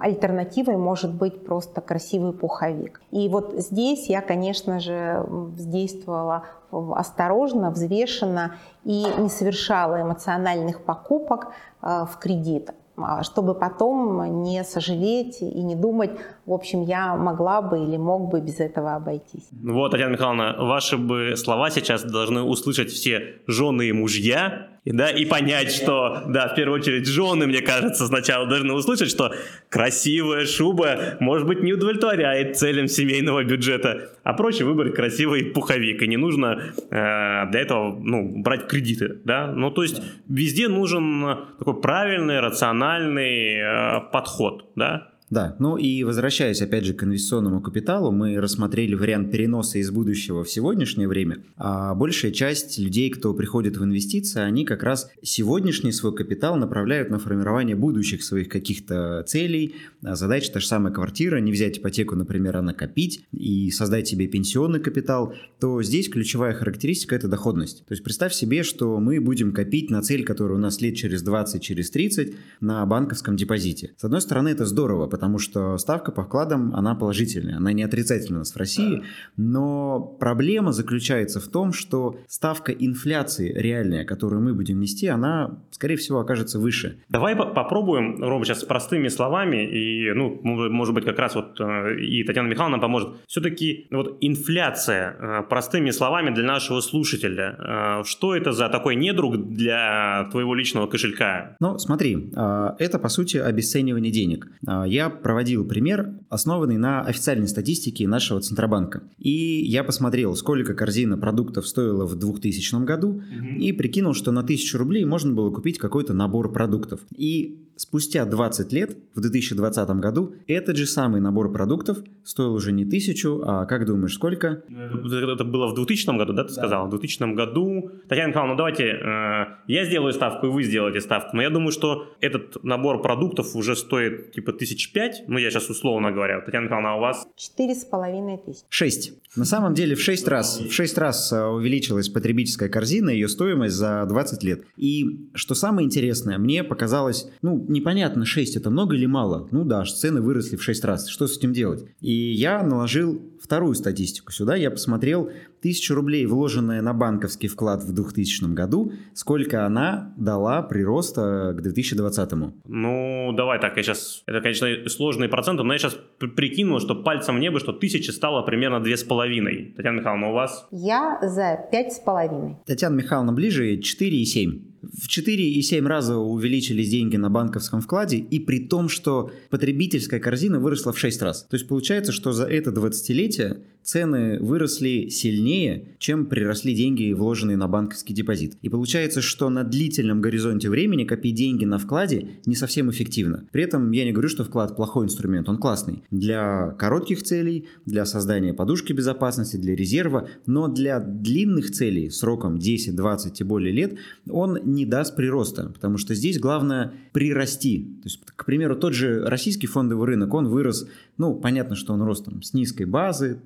альтернативой 0.00 0.76
может 0.76 1.12
быть 1.12 1.44
просто 1.44 1.80
красивый 1.80 2.32
пуховик. 2.32 3.00
И 3.10 3.28
вот 3.28 3.54
здесь 3.56 4.08
я, 4.08 4.22
конечно 4.22 4.80
же, 4.80 5.24
действовала 5.58 6.44
осторожно, 6.70 7.70
взвешенно 7.70 8.54
и 8.84 9.06
не 9.18 9.28
совершала 9.28 10.02
эмоциональных 10.02 10.82
покупок 10.82 11.48
э, 11.82 12.04
в 12.10 12.18
кредит. 12.18 12.70
А, 13.00 13.22
чтобы 13.22 13.54
потом 13.54 14.42
не 14.42 14.64
сожалеть 14.64 15.40
и 15.40 15.62
не 15.62 15.76
думать, 15.76 16.10
в 16.46 16.52
общем, 16.52 16.82
я 16.82 17.14
могла 17.14 17.62
бы 17.62 17.78
или 17.78 17.96
мог 17.96 18.28
бы 18.28 18.40
без 18.40 18.58
этого 18.60 18.96
обойтись. 18.96 19.48
Вот, 19.52 19.90
Татьяна 19.90 20.12
Михайловна, 20.12 20.56
ваши 20.58 20.96
бы 20.96 21.34
слова 21.36 21.70
сейчас 21.70 22.02
должны 22.02 22.42
услышать 22.42 22.90
все 22.90 23.36
жены 23.46 23.88
и 23.88 23.92
мужья, 23.92 24.68
да, 24.92 25.10
и 25.10 25.24
понять, 25.24 25.72
что, 25.72 26.24
да, 26.28 26.48
в 26.48 26.54
первую 26.54 26.80
очередь, 26.80 27.06
жены, 27.06 27.46
мне 27.46 27.60
кажется, 27.60 28.06
сначала 28.06 28.46
должны 28.46 28.72
услышать, 28.72 29.10
что 29.10 29.34
красивая 29.68 30.46
шуба, 30.46 31.16
может 31.20 31.46
быть, 31.46 31.62
не 31.62 31.72
удовлетворяет 31.72 32.56
целям 32.56 32.88
семейного 32.88 33.44
бюджета, 33.44 34.10
а 34.22 34.32
проще 34.34 34.64
выбрать 34.64 34.94
красивый 34.94 35.44
пуховик, 35.44 36.02
и 36.02 36.06
не 36.06 36.16
нужно 36.16 36.72
э, 36.90 37.50
для 37.50 37.60
этого, 37.60 37.98
ну, 37.98 38.42
брать 38.42 38.66
кредиты, 38.66 39.18
да, 39.24 39.52
ну, 39.52 39.70
то 39.70 39.82
есть 39.82 40.02
везде 40.28 40.68
нужен 40.68 41.38
такой 41.58 41.80
правильный, 41.80 42.40
рациональный 42.40 43.56
э, 43.56 44.00
подход, 44.12 44.70
да, 44.74 45.08
да, 45.30 45.56
ну 45.58 45.76
и 45.76 46.04
возвращаясь 46.04 46.62
опять 46.62 46.84
же 46.84 46.94
к 46.94 47.04
инвестиционному 47.04 47.60
капиталу, 47.60 48.12
мы 48.12 48.40
рассмотрели 48.40 48.94
вариант 48.94 49.30
переноса 49.30 49.78
из 49.78 49.90
будущего 49.90 50.44
в 50.44 50.50
сегодняшнее 50.50 51.08
время, 51.08 51.38
а 51.56 51.94
большая 51.94 52.32
часть 52.32 52.78
людей, 52.78 53.10
кто 53.10 53.34
приходит 53.34 53.76
в 53.76 53.84
инвестиции, 53.84 54.40
они 54.40 54.64
как 54.64 54.82
раз 54.82 55.10
сегодняшний 55.22 55.92
свой 55.92 56.14
капитал 56.14 56.56
направляют 56.56 57.10
на 57.10 57.18
формирование 57.18 57.76
будущих 57.76 58.22
своих 58.22 58.48
каких-то 58.48 59.24
целей, 59.26 59.74
а 60.02 60.14
задач, 60.14 60.48
та 60.50 60.60
же 60.60 60.66
самая 60.66 60.92
квартира, 60.92 61.38
не 61.38 61.52
взять 61.52 61.78
ипотеку, 61.78 62.16
например, 62.16 62.56
а 62.56 62.62
накопить 62.62 63.24
и 63.32 63.70
создать 63.70 64.08
себе 64.08 64.26
пенсионный 64.26 64.80
капитал, 64.80 65.34
то 65.60 65.82
здесь 65.82 66.08
ключевая 66.08 66.54
характеристика– 66.54 67.14
это 67.16 67.28
доходность. 67.28 67.84
То 67.86 67.92
есть 67.92 68.02
представь 68.02 68.32
себе, 68.32 68.62
что 68.62 68.98
мы 68.98 69.20
будем 69.20 69.52
копить 69.52 69.90
на 69.90 70.02
цель, 70.02 70.24
которая 70.24 70.58
у 70.58 70.60
нас 70.60 70.80
лет 70.80 70.94
через 70.94 71.22
20, 71.22 71.62
через 71.62 71.90
30 71.90 72.34
на 72.60 72.84
банковском 72.86 73.36
депозите. 73.36 73.92
С 73.96 74.04
одной 74.04 74.20
стороны, 74.20 74.48
это 74.48 74.64
здорово, 74.64 75.06
потому 75.18 75.40
что 75.40 75.76
ставка 75.78 76.12
по 76.12 76.22
вкладам, 76.22 76.72
она 76.76 76.94
положительная, 76.94 77.56
она 77.56 77.72
не 77.72 77.82
отрицательная 77.82 78.36
у 78.36 78.42
нас 78.42 78.52
в 78.52 78.56
России, 78.56 79.02
но 79.36 80.00
проблема 80.20 80.70
заключается 80.70 81.40
в 81.40 81.48
том, 81.48 81.72
что 81.72 82.20
ставка 82.28 82.70
инфляции 82.70 83.52
реальная, 83.52 84.04
которую 84.04 84.42
мы 84.42 84.54
будем 84.54 84.78
нести, 84.78 85.08
она, 85.08 85.58
скорее 85.72 85.96
всего, 85.96 86.20
окажется 86.20 86.60
выше. 86.60 87.00
Давай 87.08 87.34
попробуем, 87.34 88.22
Рома, 88.22 88.44
сейчас 88.44 88.62
простыми 88.62 89.08
словами, 89.08 89.66
и, 89.68 90.12
ну, 90.12 90.38
может 90.44 90.94
быть, 90.94 91.04
как 91.04 91.18
раз 91.18 91.34
вот 91.34 91.60
э, 91.60 91.98
и 91.98 92.22
Татьяна 92.22 92.46
Михайловна 92.46 92.78
поможет. 92.78 93.08
Все-таки 93.26 93.88
вот 93.90 94.18
инфляция, 94.20 95.16
э, 95.18 95.42
простыми 95.48 95.90
словами 95.90 96.32
для 96.32 96.44
нашего 96.44 96.80
слушателя, 96.80 97.56
э, 97.58 98.04
что 98.04 98.36
это 98.36 98.52
за 98.52 98.68
такой 98.68 98.94
недруг 98.94 99.36
для 99.50 100.28
твоего 100.30 100.54
личного 100.54 100.86
кошелька? 100.86 101.56
Ну, 101.58 101.76
смотри, 101.78 102.30
это, 102.78 103.00
по 103.00 103.08
сути, 103.08 103.38
обесценивание 103.38 104.12
денег. 104.12 104.46
Я 104.86 105.07
проводил 105.10 105.66
пример, 105.66 106.14
основанный 106.28 106.76
на 106.76 107.02
официальной 107.02 107.48
статистике 107.48 108.06
нашего 108.06 108.40
Центробанка. 108.40 109.02
И 109.18 109.64
я 109.64 109.84
посмотрел, 109.84 110.34
сколько 110.36 110.74
корзина 110.74 111.18
продуктов 111.18 111.66
стоила 111.66 112.06
в 112.06 112.16
2000 112.16 112.84
году, 112.84 113.08
угу. 113.08 113.22
и 113.58 113.72
прикинул, 113.72 114.14
что 114.14 114.32
на 114.32 114.40
1000 114.40 114.78
рублей 114.78 115.04
можно 115.04 115.32
было 115.32 115.50
купить 115.50 115.78
какой-то 115.78 116.14
набор 116.14 116.52
продуктов. 116.52 117.00
И 117.16 117.64
спустя 117.78 118.24
20 118.24 118.72
лет, 118.72 118.98
в 119.14 119.20
2020 119.20 119.88
году, 119.90 120.34
этот 120.46 120.76
же 120.76 120.86
самый 120.86 121.20
набор 121.20 121.52
продуктов 121.52 121.98
стоил 122.24 122.54
уже 122.54 122.72
не 122.72 122.84
тысячу, 122.84 123.42
а 123.44 123.66
как 123.66 123.86
думаешь, 123.86 124.14
сколько? 124.14 124.64
Это 124.68 125.44
было 125.44 125.68
в 125.68 125.74
2000 125.74 126.18
году, 126.18 126.32
да, 126.32 126.44
ты 126.44 126.48
да. 126.48 126.54
сказал? 126.54 126.86
В 126.86 126.90
2000 126.90 127.34
году. 127.34 127.90
Татьяна 128.08 128.28
Михайловна, 128.28 128.54
ну 128.54 128.58
давайте, 128.58 128.84
э, 128.84 129.44
я 129.66 129.84
сделаю 129.84 130.12
ставку, 130.12 130.46
и 130.46 130.50
вы 130.50 130.64
сделаете 130.64 131.00
ставку. 131.00 131.36
Но 131.36 131.42
я 131.42 131.50
думаю, 131.50 131.70
что 131.70 132.06
этот 132.20 132.62
набор 132.64 133.00
продуктов 133.00 133.54
уже 133.54 133.76
стоит 133.76 134.32
типа 134.32 134.52
тысяч 134.52 134.92
пять, 134.98 135.22
ну 135.28 135.38
я 135.38 135.48
сейчас 135.50 135.70
условно 135.70 136.10
говоря. 136.10 136.40
Татьяна 136.40 136.64
Михайловна, 136.64 136.94
а 136.94 136.96
у 136.96 137.00
вас? 137.00 137.28
Четыре 137.36 137.76
с 137.76 137.84
половиной 137.84 138.36
тысячи. 138.38 138.64
Шесть. 138.68 139.12
На 139.36 139.44
самом 139.44 139.74
деле 139.74 139.94
в 139.94 140.00
шесть 140.00 140.26
раз, 140.26 140.58
в 140.58 140.72
шесть 140.72 140.98
раз 140.98 141.30
э, 141.32 141.40
увеличилась 141.44 142.08
потребительская 142.08 142.68
корзина, 142.68 143.10
ее 143.10 143.28
стоимость 143.28 143.76
за 143.76 144.04
20 144.08 144.42
лет. 144.42 144.62
И 144.76 145.28
что 145.34 145.54
самое 145.54 145.86
интересное, 145.86 146.38
мне 146.38 146.64
показалось, 146.64 147.30
ну, 147.42 147.64
непонятно, 147.68 148.24
6 148.24 148.56
это 148.56 148.70
много 148.70 148.96
или 148.96 149.06
мало? 149.06 149.46
Ну 149.52 149.64
да, 149.64 149.84
цены 149.84 150.20
выросли 150.20 150.56
в 150.56 150.64
6 150.64 150.84
раз. 150.84 151.06
Что 151.08 151.28
с 151.28 151.38
этим 151.38 151.52
делать? 151.52 151.84
И 152.00 152.12
я 152.12 152.64
наложил 152.64 153.22
вторую 153.40 153.74
статистику 153.74 154.32
сюда. 154.32 154.56
Я 154.56 154.72
посмотрел 154.72 155.30
1000 155.60 155.94
рублей, 155.94 156.26
вложенная 156.26 156.82
на 156.82 156.92
банковский 156.92 157.48
вклад 157.48 157.82
в 157.82 157.92
2000 157.92 158.54
году, 158.54 158.92
сколько 159.14 159.66
она 159.66 160.14
дала 160.16 160.62
прироста 160.62 161.54
к 161.56 161.62
2020? 161.62 162.30
Ну, 162.66 163.32
давай 163.36 163.60
так, 163.60 163.76
я 163.76 163.82
сейчас... 163.82 164.22
Это, 164.26 164.40
конечно, 164.40 164.68
сложные 164.88 165.28
проценты, 165.28 165.62
но 165.62 165.72
я 165.72 165.78
сейчас 165.78 165.98
прикинул, 166.18 166.80
что 166.80 166.94
пальцем 166.94 167.36
в 167.36 167.40
небо, 167.40 167.58
что 167.58 167.72
1000 167.72 168.12
стало 168.12 168.42
примерно 168.42 168.84
2,5. 168.84 169.74
Татьяна 169.74 169.98
Михайловна, 169.98 170.30
у 170.30 170.32
вас? 170.32 170.66
Я 170.70 171.18
за 171.22 171.66
5,5. 171.72 172.56
Татьяна 172.66 172.94
Михайловна 172.94 173.32
ближе 173.32 173.76
4,7 173.76 174.68
в 174.82 175.08
4,7 175.08 175.86
раза 175.86 176.16
увеличились 176.16 176.90
деньги 176.90 177.16
на 177.16 177.30
банковском 177.30 177.80
вкладе, 177.80 178.18
и 178.18 178.38
при 178.38 178.60
том, 178.60 178.88
что 178.88 179.30
потребительская 179.50 180.20
корзина 180.20 180.60
выросла 180.60 180.92
в 180.92 180.98
6 180.98 181.22
раз. 181.22 181.44
То 181.44 181.56
есть 181.56 181.68
получается, 181.68 182.12
что 182.12 182.32
за 182.32 182.44
это 182.44 182.70
20-летие 182.70 183.58
цены 183.82 184.38
выросли 184.40 185.08
сильнее, 185.08 185.96
чем 185.98 186.26
приросли 186.26 186.74
деньги, 186.74 187.12
вложенные 187.12 187.56
на 187.56 187.68
банковский 187.68 188.14
депозит. 188.14 188.56
И 188.62 188.68
получается, 188.68 189.22
что 189.22 189.48
на 189.48 189.64
длительном 189.64 190.20
горизонте 190.20 190.68
времени 190.68 191.04
копить 191.04 191.34
деньги 191.34 191.64
на 191.64 191.78
вкладе 191.78 192.28
не 192.46 192.54
совсем 192.54 192.90
эффективно. 192.90 193.46
При 193.50 193.62
этом 193.62 193.90
я 193.92 194.04
не 194.04 194.12
говорю, 194.12 194.28
что 194.28 194.44
вклад 194.44 194.76
плохой 194.76 195.06
инструмент, 195.06 195.48
он 195.48 195.58
классный. 195.58 196.02
Для 196.10 196.74
коротких 196.78 197.22
целей, 197.22 197.66
для 197.86 198.04
создания 198.04 198.52
подушки 198.52 198.92
безопасности, 198.92 199.56
для 199.56 199.74
резерва, 199.74 200.28
но 200.46 200.68
для 200.68 201.00
длинных 201.00 201.70
целей 201.70 202.10
сроком 202.10 202.58
10, 202.58 202.94
20 202.94 203.40
и 203.40 203.44
более 203.44 203.72
лет 203.72 203.98
он 204.28 204.58
не 204.64 204.84
даст 204.84 205.16
прироста, 205.16 205.70
потому 205.72 205.98
что 205.98 206.14
здесь 206.14 206.38
главное 206.38 206.92
прирасти. 207.12 207.98
То 208.02 208.06
есть, 208.06 208.20
к 208.24 208.44
примеру, 208.44 208.76
тот 208.76 208.94
же 208.94 209.24
российский 209.24 209.66
фондовый 209.66 210.06
рынок, 210.06 210.34
он 210.34 210.48
вырос 210.48 210.86
ну, 211.18 211.34
понятно, 211.34 211.74
что 211.74 211.92
он 211.92 212.02
рос 212.02 212.22
там 212.22 212.42
с 212.42 212.54
низкой 212.54 212.86
базы, 212.86 213.40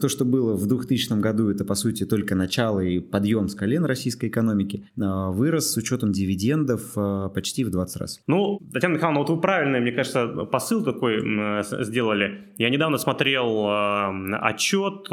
то, 0.00 0.08
что 0.08 0.24
было 0.24 0.54
в 0.54 0.66
2000 0.66 1.20
году, 1.20 1.50
это, 1.50 1.64
по 1.64 1.74
сути, 1.74 2.04
только 2.04 2.34
начало 2.34 2.80
и 2.80 3.00
подъем 3.00 3.48
с 3.48 3.54
колен 3.54 3.84
российской 3.84 4.28
экономики, 4.28 4.86
а, 5.00 5.30
вырос 5.30 5.72
с 5.72 5.76
учетом 5.76 6.12
дивидендов 6.12 6.92
а, 6.96 7.28
почти 7.28 7.64
в 7.64 7.70
20 7.70 7.96
раз. 7.96 8.20
Ну, 8.26 8.60
Татьяна 8.72 8.94
Михайловна, 8.94 9.20
вот 9.20 9.30
вы 9.30 9.40
правильный, 9.40 9.80
мне 9.80 9.92
кажется, 9.92 10.26
посыл 10.26 10.84
такой 10.84 11.20
сделали. 11.84 12.52
Я 12.58 12.70
недавно 12.70 12.98
смотрел 12.98 13.66
а, 13.66 14.12
отчет 14.42 15.08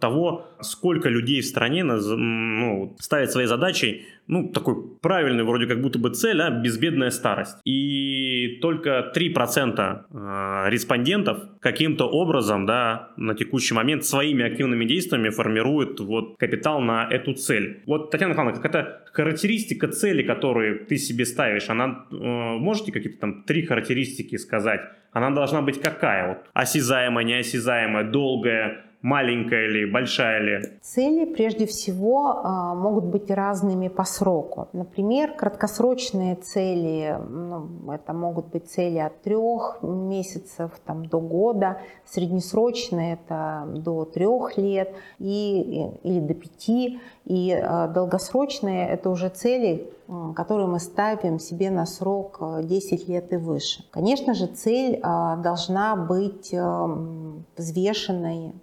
того, 0.00 0.46
сколько 0.60 1.08
людей 1.08 1.40
в 1.40 1.46
стране 1.46 1.84
ну, 1.84 2.96
ставят 2.98 3.30
своей 3.30 3.46
задачей 3.46 4.04
ну, 4.28 4.48
такой 4.48 4.76
правильный 5.00 5.42
вроде 5.42 5.66
как 5.66 5.80
будто 5.80 5.98
бы 5.98 6.10
цель, 6.10 6.40
а 6.42 6.50
безбедная 6.50 7.10
старость. 7.10 7.56
И 7.64 8.58
только 8.60 9.10
3% 9.14 10.02
э, 10.10 10.70
респондентов 10.70 11.38
каким-то 11.60 12.04
образом, 12.04 12.66
да, 12.66 13.10
на 13.28 13.34
текущий 13.34 13.74
момент 13.74 14.04
своими 14.04 14.44
активными 14.44 14.84
действиями 14.84 15.28
формирует 15.30 16.00
вот 16.00 16.36
капитал 16.38 16.80
на 16.80 17.08
эту 17.08 17.34
цель. 17.34 17.82
Вот, 17.86 18.10
Татьяна 18.10 18.32
Михайловна, 18.32 18.60
какая-то 18.60 19.04
характеристика 19.12 19.88
цели, 19.88 20.22
которую 20.22 20.86
ты 20.86 20.96
себе 20.96 21.24
ставишь, 21.24 21.70
она, 21.70 22.06
э, 22.10 22.14
можете 22.14 22.92
какие-то 22.92 23.20
там 23.20 23.42
три 23.44 23.66
характеристики 23.66 24.36
сказать? 24.36 24.80
Она 25.12 25.30
должна 25.30 25.62
быть 25.62 25.80
какая? 25.80 26.28
Вот, 26.28 26.38
осязаемая, 26.52 27.24
неосязаемая, 27.24 28.04
долгая, 28.04 28.84
маленькая 29.02 29.68
ли, 29.68 29.86
большая 29.86 30.40
ли? 30.40 30.62
Цели 30.82 31.24
прежде 31.24 31.66
всего 31.66 32.40
а, 32.42 32.74
могут 32.74 33.04
быть 33.04 33.30
разными 33.30 33.88
по 33.88 34.04
сроку. 34.04 34.68
Например, 34.72 35.32
краткосрочные 35.32 36.36
цели, 36.36 37.16
ну, 37.28 37.92
это 37.92 38.12
могут 38.12 38.46
быть 38.46 38.68
цели 38.68 38.98
от 38.98 39.22
трех 39.22 39.78
месяцев 39.82 40.72
там, 40.84 41.06
до 41.06 41.20
года, 41.20 41.80
среднесрочные 42.04 43.14
это 43.14 43.64
до 43.66 44.04
трех 44.04 44.56
лет 44.56 44.94
и, 45.18 45.90
или 46.02 46.20
до 46.20 46.34
пяти, 46.34 47.00
и 47.24 47.52
а, 47.52 47.88
долгосрочные 47.88 48.88
это 48.88 49.10
уже 49.10 49.28
цели, 49.28 49.90
которые 50.34 50.66
мы 50.66 50.80
ставим 50.80 51.38
себе 51.38 51.70
на 51.70 51.86
срок 51.86 52.40
10 52.62 53.08
лет 53.08 53.32
и 53.32 53.36
выше. 53.36 53.84
Конечно 53.90 54.34
же, 54.34 54.46
цель 54.46 54.98
а, 55.02 55.36
должна 55.36 55.96
быть 55.96 56.54
взвешенной, 57.56 58.54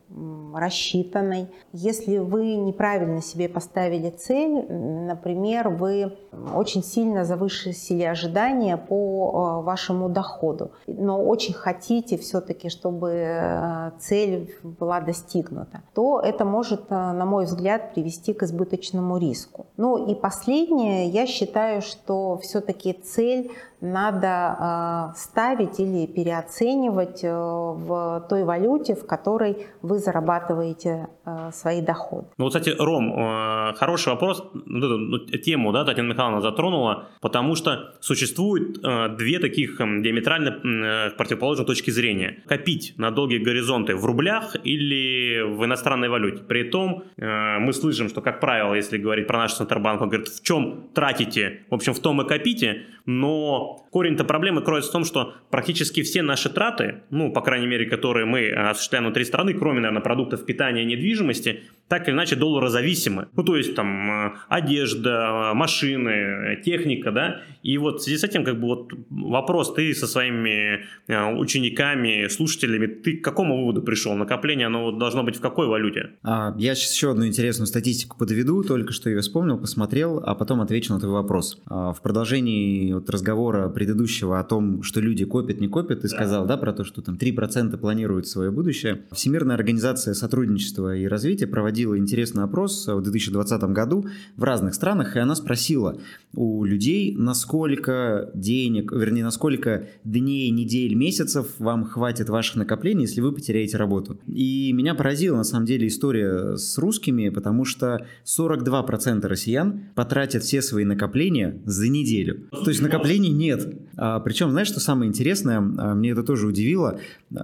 рассчитанной. 0.54 1.48
Если 1.74 2.18
вы 2.18 2.56
неправильно 2.56 3.22
себе 3.22 3.50
поставили 3.50 4.10
цель, 4.10 4.66
например, 4.72 5.70
вы 5.70 6.18
очень 6.56 6.84
сильно 6.84 7.26
завышили 7.26 8.04
ожидания 8.04 8.78
по 8.78 9.60
э, 9.62 9.66
вашему 9.66 10.10
доходу, 10.10 10.72
но 10.88 11.22
очень 11.24 11.54
хотите 11.54 12.18
все-таки, 12.18 12.70
чтобы 12.70 13.12
э, 13.12 13.92
цель 14.00 14.56
была 14.64 15.02
достигнута, 15.02 15.82
то 15.94 16.20
это 16.20 16.46
может, 16.46 16.86
э, 16.90 16.94
на 16.96 17.26
мой 17.26 17.46
взгляд, 17.46 17.94
привести 17.94 18.34
к 18.34 18.44
избыточному 18.44 19.18
риску. 19.18 19.68
Ну 19.78 20.08
и 20.08 20.16
последнее, 20.16 21.08
я 21.08 21.26
считаю, 21.26 21.35
что 21.82 22.38
все-таки 22.38 22.94
цель 22.94 23.52
надо 23.82 25.14
ставить 25.16 25.80
или 25.80 26.06
переоценивать 26.08 27.24
в 27.24 28.26
той 28.30 28.44
валюте, 28.44 28.96
в 28.96 29.06
которой 29.06 29.68
вы 29.82 30.00
зарабатываете 30.00 31.08
свои 31.52 31.82
доходы. 31.82 32.28
Ну, 32.38 32.46
вот, 32.46 32.54
кстати, 32.54 32.76
Ром, 32.78 33.76
хороший 33.76 34.10
вопрос, 34.10 34.44
ну, 34.54 35.20
тему, 35.20 35.72
да, 35.72 35.86
Татьяна 35.86 36.10
Михайловна 36.10 36.42
затронула, 36.42 37.10
потому 37.22 37.56
что 37.56 37.94
существует 38.00 38.78
э, 38.84 39.10
две 39.18 39.40
таких 39.40 39.80
э, 39.80 40.02
диаметрально 40.02 40.50
э, 40.50 41.10
противоположных 41.18 41.68
точки 41.68 41.92
зрения. 41.92 42.44
Копить 42.48 42.94
на 42.98 43.12
долгие 43.12 43.40
горизонты 43.40 43.96
в 43.96 44.06
рублях 44.06 44.56
или 44.64 45.42
в 45.42 45.64
иностранной 45.66 46.10
валюте. 46.10 46.44
При 46.44 46.64
том 46.64 47.04
э, 47.18 47.60
мы 47.60 47.74
слышим, 47.74 48.10
что, 48.10 48.22
как 48.22 48.40
правило, 48.40 48.74
если 48.74 48.98
говорить 48.98 49.28
про 49.28 49.40
наш 49.40 49.54
Центробанк, 49.54 50.02
он 50.02 50.10
говорит, 50.10 50.28
в 50.28 50.44
чем 50.44 50.90
тратите, 50.94 51.62
в 51.70 51.74
общем, 51.74 51.94
в 51.94 52.00
том 52.00 52.22
и 52.22 52.28
копите, 52.28 52.84
но 53.06 53.65
корень-то 53.92 54.24
проблемы 54.24 54.62
кроется 54.62 54.90
в 54.90 54.94
том, 54.94 55.06
что 55.06 55.34
практически 55.50 56.02
все 56.04 56.22
наши 56.22 56.50
траты, 56.50 57.04
ну, 57.10 57.32
по 57.32 57.42
крайней 57.42 57.68
мере, 57.68 57.86
которые 57.86 58.26
мы 58.26 58.50
осуществляем 58.50 59.06
внутри 59.06 59.26
страны, 59.26 59.54
кроме, 59.54 59.80
наверное, 59.80 60.02
продуктов 60.02 60.46
питания 60.46 60.84
и 60.84 60.86
недвижимости, 60.86 61.64
так 61.88 62.08
или 62.08 62.16
иначе 62.16 62.36
долларозависимы. 62.36 63.28
Ну, 63.36 63.44
то 63.44 63.56
есть 63.56 63.76
там 63.76 64.10
э, 64.10 64.34
одежда, 64.50 65.52
машины, 65.54 66.62
техника, 66.64 67.12
да. 67.12 67.42
И 67.62 67.78
вот 67.78 68.00
в 68.00 68.04
связи 68.04 68.18
с 68.18 68.24
этим 68.24 68.44
как 68.44 68.60
бы 68.60 68.68
вот 68.68 68.92
вопрос, 69.10 69.74
ты 69.74 69.94
со 69.94 70.08
своими 70.08 70.84
э, 71.08 71.34
учениками, 71.36 72.28
слушателями, 72.28 72.88
ты 72.88 73.18
к 73.18 73.24
какому 73.24 73.58
выводу 73.58 73.82
пришел? 73.82 74.16
Накопление, 74.16 74.68
оно 74.68 74.92
должно 74.92 75.24
быть 75.24 75.38
в 75.38 75.42
какой 75.42 75.68
валюте? 75.68 76.12
А, 76.24 76.54
я 76.58 76.76
сейчас 76.76 76.94
еще 76.94 77.12
одну 77.12 77.28
интересную 77.28 77.68
статистику 77.68 78.18
подведу, 78.18 78.64
только 78.64 78.94
что 78.94 79.10
ее 79.10 79.22
вспомнил, 79.22 79.58
посмотрел, 79.58 80.22
а 80.26 80.36
потом 80.36 80.62
отвечу 80.62 80.94
на 80.94 81.00
твой 81.00 81.14
вопрос. 81.14 81.62
А, 81.68 81.94
в 81.94 82.02
продолжении 82.02 82.94
вот 82.94 83.10
разговора 83.10 83.55
предыдущего 83.70 84.40
о 84.40 84.44
том, 84.44 84.84
что 84.84 85.02
люди 85.02 85.26
копят, 85.26 85.60
не 85.60 85.68
копят, 85.68 86.02
ты 86.02 86.10
да. 86.10 86.16
сказал, 86.16 86.46
да, 86.46 86.58
про 86.58 86.74
то, 86.74 86.84
что 86.84 87.02
там 87.02 87.16
3% 87.16 87.78
планируют 87.78 88.28
свое 88.28 88.52
будущее. 88.52 89.02
Всемирная 89.12 89.56
организация 89.56 90.14
сотрудничества 90.14 90.96
и 90.96 91.06
развития 91.06 91.48
проводила 91.48 91.98
интересный 91.98 92.44
опрос 92.44 92.88
в 92.88 93.02
2020 93.02 93.64
году 93.64 94.06
в 94.36 94.44
разных 94.44 94.74
странах, 94.74 95.16
и 95.16 95.20
она 95.20 95.36
спросила 95.36 95.98
у 96.34 96.64
людей, 96.66 97.16
насколько 97.18 98.30
денег, 98.34 98.92
вернее, 98.92 99.24
насколько 99.24 99.88
дней, 100.04 100.50
недель, 100.50 100.94
месяцев 100.96 101.48
вам 101.60 101.86
хватит 101.86 102.30
ваших 102.30 102.58
накоплений, 102.58 103.04
если 103.04 103.22
вы 103.22 103.32
потеряете 103.32 103.78
работу. 103.78 104.20
И 104.28 104.72
меня 104.74 104.96
поразила, 104.96 105.38
на 105.38 105.44
самом 105.44 105.66
деле, 105.66 105.88
история 105.88 106.58
с 106.58 106.78
русскими, 106.78 107.30
потому 107.30 107.66
что 107.66 108.06
42% 108.26 109.26
россиян 109.28 109.84
потратят 109.96 110.44
все 110.44 110.62
свои 110.62 110.86
накопления 110.86 111.62
за 111.66 111.88
неделю. 111.88 112.48
То 112.52 112.70
есть 112.70 112.82
накоплений 112.82 113.32
нет. 113.46 113.68
А, 113.98 114.20
причем, 114.20 114.52
знаешь, 114.52 114.68
что 114.68 114.80
самое 114.80 115.10
интересное, 115.10 115.58
а, 115.58 115.96
мне 115.96 116.12
это 116.12 116.24
тоже 116.24 116.48
удивило, 116.48 117.00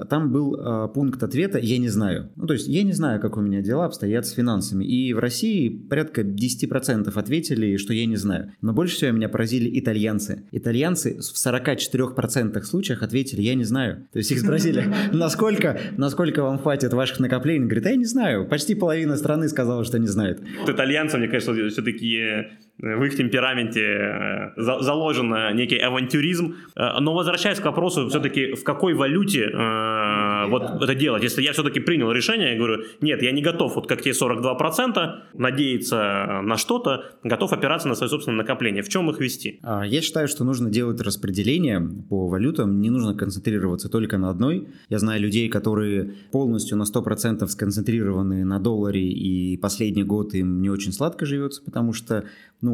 там 0.10 0.32
был 0.32 0.58
а, 0.60 0.88
пункт 0.88 1.24
ответа 1.24 1.60
«я 1.60 1.78
не 1.78 1.90
знаю». 1.90 2.30
Ну, 2.36 2.48
то 2.48 2.54
есть 2.54 2.68
я 2.68 2.84
не 2.84 2.94
знаю, 2.94 3.20
как 3.22 3.38
у 3.38 3.42
меня 3.42 3.62
дела 3.62 3.86
обстоят 3.86 4.26
с 4.26 4.32
финансами. 4.32 4.86
И 4.86 5.14
в 5.14 5.20
России 5.20 5.70
порядка 5.70 6.22
10% 6.22 7.12
ответили, 7.14 7.78
что 7.78 7.94
я 7.94 8.06
не 8.06 8.18
знаю. 8.18 8.52
Но 8.62 8.74
больше 8.74 8.96
всего 8.96 9.12
меня 9.12 9.30
поразили 9.30 9.80
итальянцы. 9.80 10.44
Итальянцы 10.52 11.20
в 11.20 11.36
44% 11.36 12.62
случаях 12.64 13.04
ответили, 13.04 13.42
я 13.42 13.56
не 13.56 13.64
знаю. 13.64 14.08
То 14.12 14.18
есть 14.20 14.32
их 14.32 14.40
спросили, 14.40 14.86
насколько, 15.14 15.80
насколько 15.98 16.44
вам 16.44 16.60
хватит 16.60 16.94
ваших 16.94 17.20
накоплений? 17.20 17.66
Говорит, 17.66 17.86
я 17.86 17.96
не 17.96 18.06
знаю. 18.06 18.48
Почти 18.48 18.76
половина 18.76 19.16
страны 19.18 19.48
сказала, 19.50 19.84
что 19.86 20.00
не 20.00 20.08
знает. 20.08 20.42
Итальянцы, 20.68 21.18
мне 21.18 21.28
кажется, 21.28 21.54
все-таки 21.70 22.48
в 22.82 23.04
их 23.04 23.16
темпераменте 23.16 23.82
э, 23.82 24.52
заложен 24.58 25.56
некий 25.56 25.78
авантюризм. 25.78 26.56
Э, 26.76 27.00
но 27.00 27.14
возвращаясь 27.14 27.60
к 27.60 27.66
вопросу, 27.66 28.10
все-таки 28.10 28.54
в 28.54 28.64
какой 28.64 28.94
валюте 28.94 29.44
э, 29.44 30.48
вот 30.48 30.82
это 30.82 30.96
делать? 30.96 31.24
Если 31.24 31.44
я 31.44 31.54
все-таки 31.54 31.80
принял 31.80 32.12
решение, 32.12 32.54
я 32.54 32.58
говорю, 32.58 32.84
нет, 33.02 33.22
я 33.22 33.32
не 33.32 33.42
готов, 33.42 33.76
вот 33.76 33.88
как 33.88 34.02
те 34.02 34.12
42%, 34.12 35.12
надеяться 35.34 36.42
на 36.44 36.58
что-то, 36.58 37.12
готов 37.24 37.54
опираться 37.54 37.88
на 37.88 37.96
свои 37.96 38.10
собственные 38.10 38.38
накопления. 38.38 38.82
В 38.82 38.90
чем 38.90 39.10
их 39.10 39.20
вести? 39.20 39.60
А, 39.62 39.84
я 39.86 40.02
считаю, 40.02 40.28
что 40.28 40.44
нужно 40.44 40.70
делать 40.70 41.00
распределение 41.02 41.88
по 42.10 42.28
валютам, 42.28 42.82
не 42.82 42.90
нужно 42.90 43.14
концентрироваться 43.14 43.90
только 43.90 44.18
на 44.18 44.30
одной. 44.30 44.68
Я 44.90 44.98
знаю 44.98 45.22
людей, 45.22 45.50
которые 45.50 46.16
полностью 46.32 46.78
на 46.78 46.84
100% 46.84 47.46
сконцентрированы 47.48 48.44
на 48.44 48.60
долларе, 48.60 49.08
и 49.08 49.58
последний 49.58 50.04
год 50.04 50.34
им 50.34 50.62
не 50.62 50.70
очень 50.70 50.92
сладко 50.92 51.26
живется, 51.26 51.62
потому 51.64 51.94
что 51.94 52.26
ну, 52.62 52.71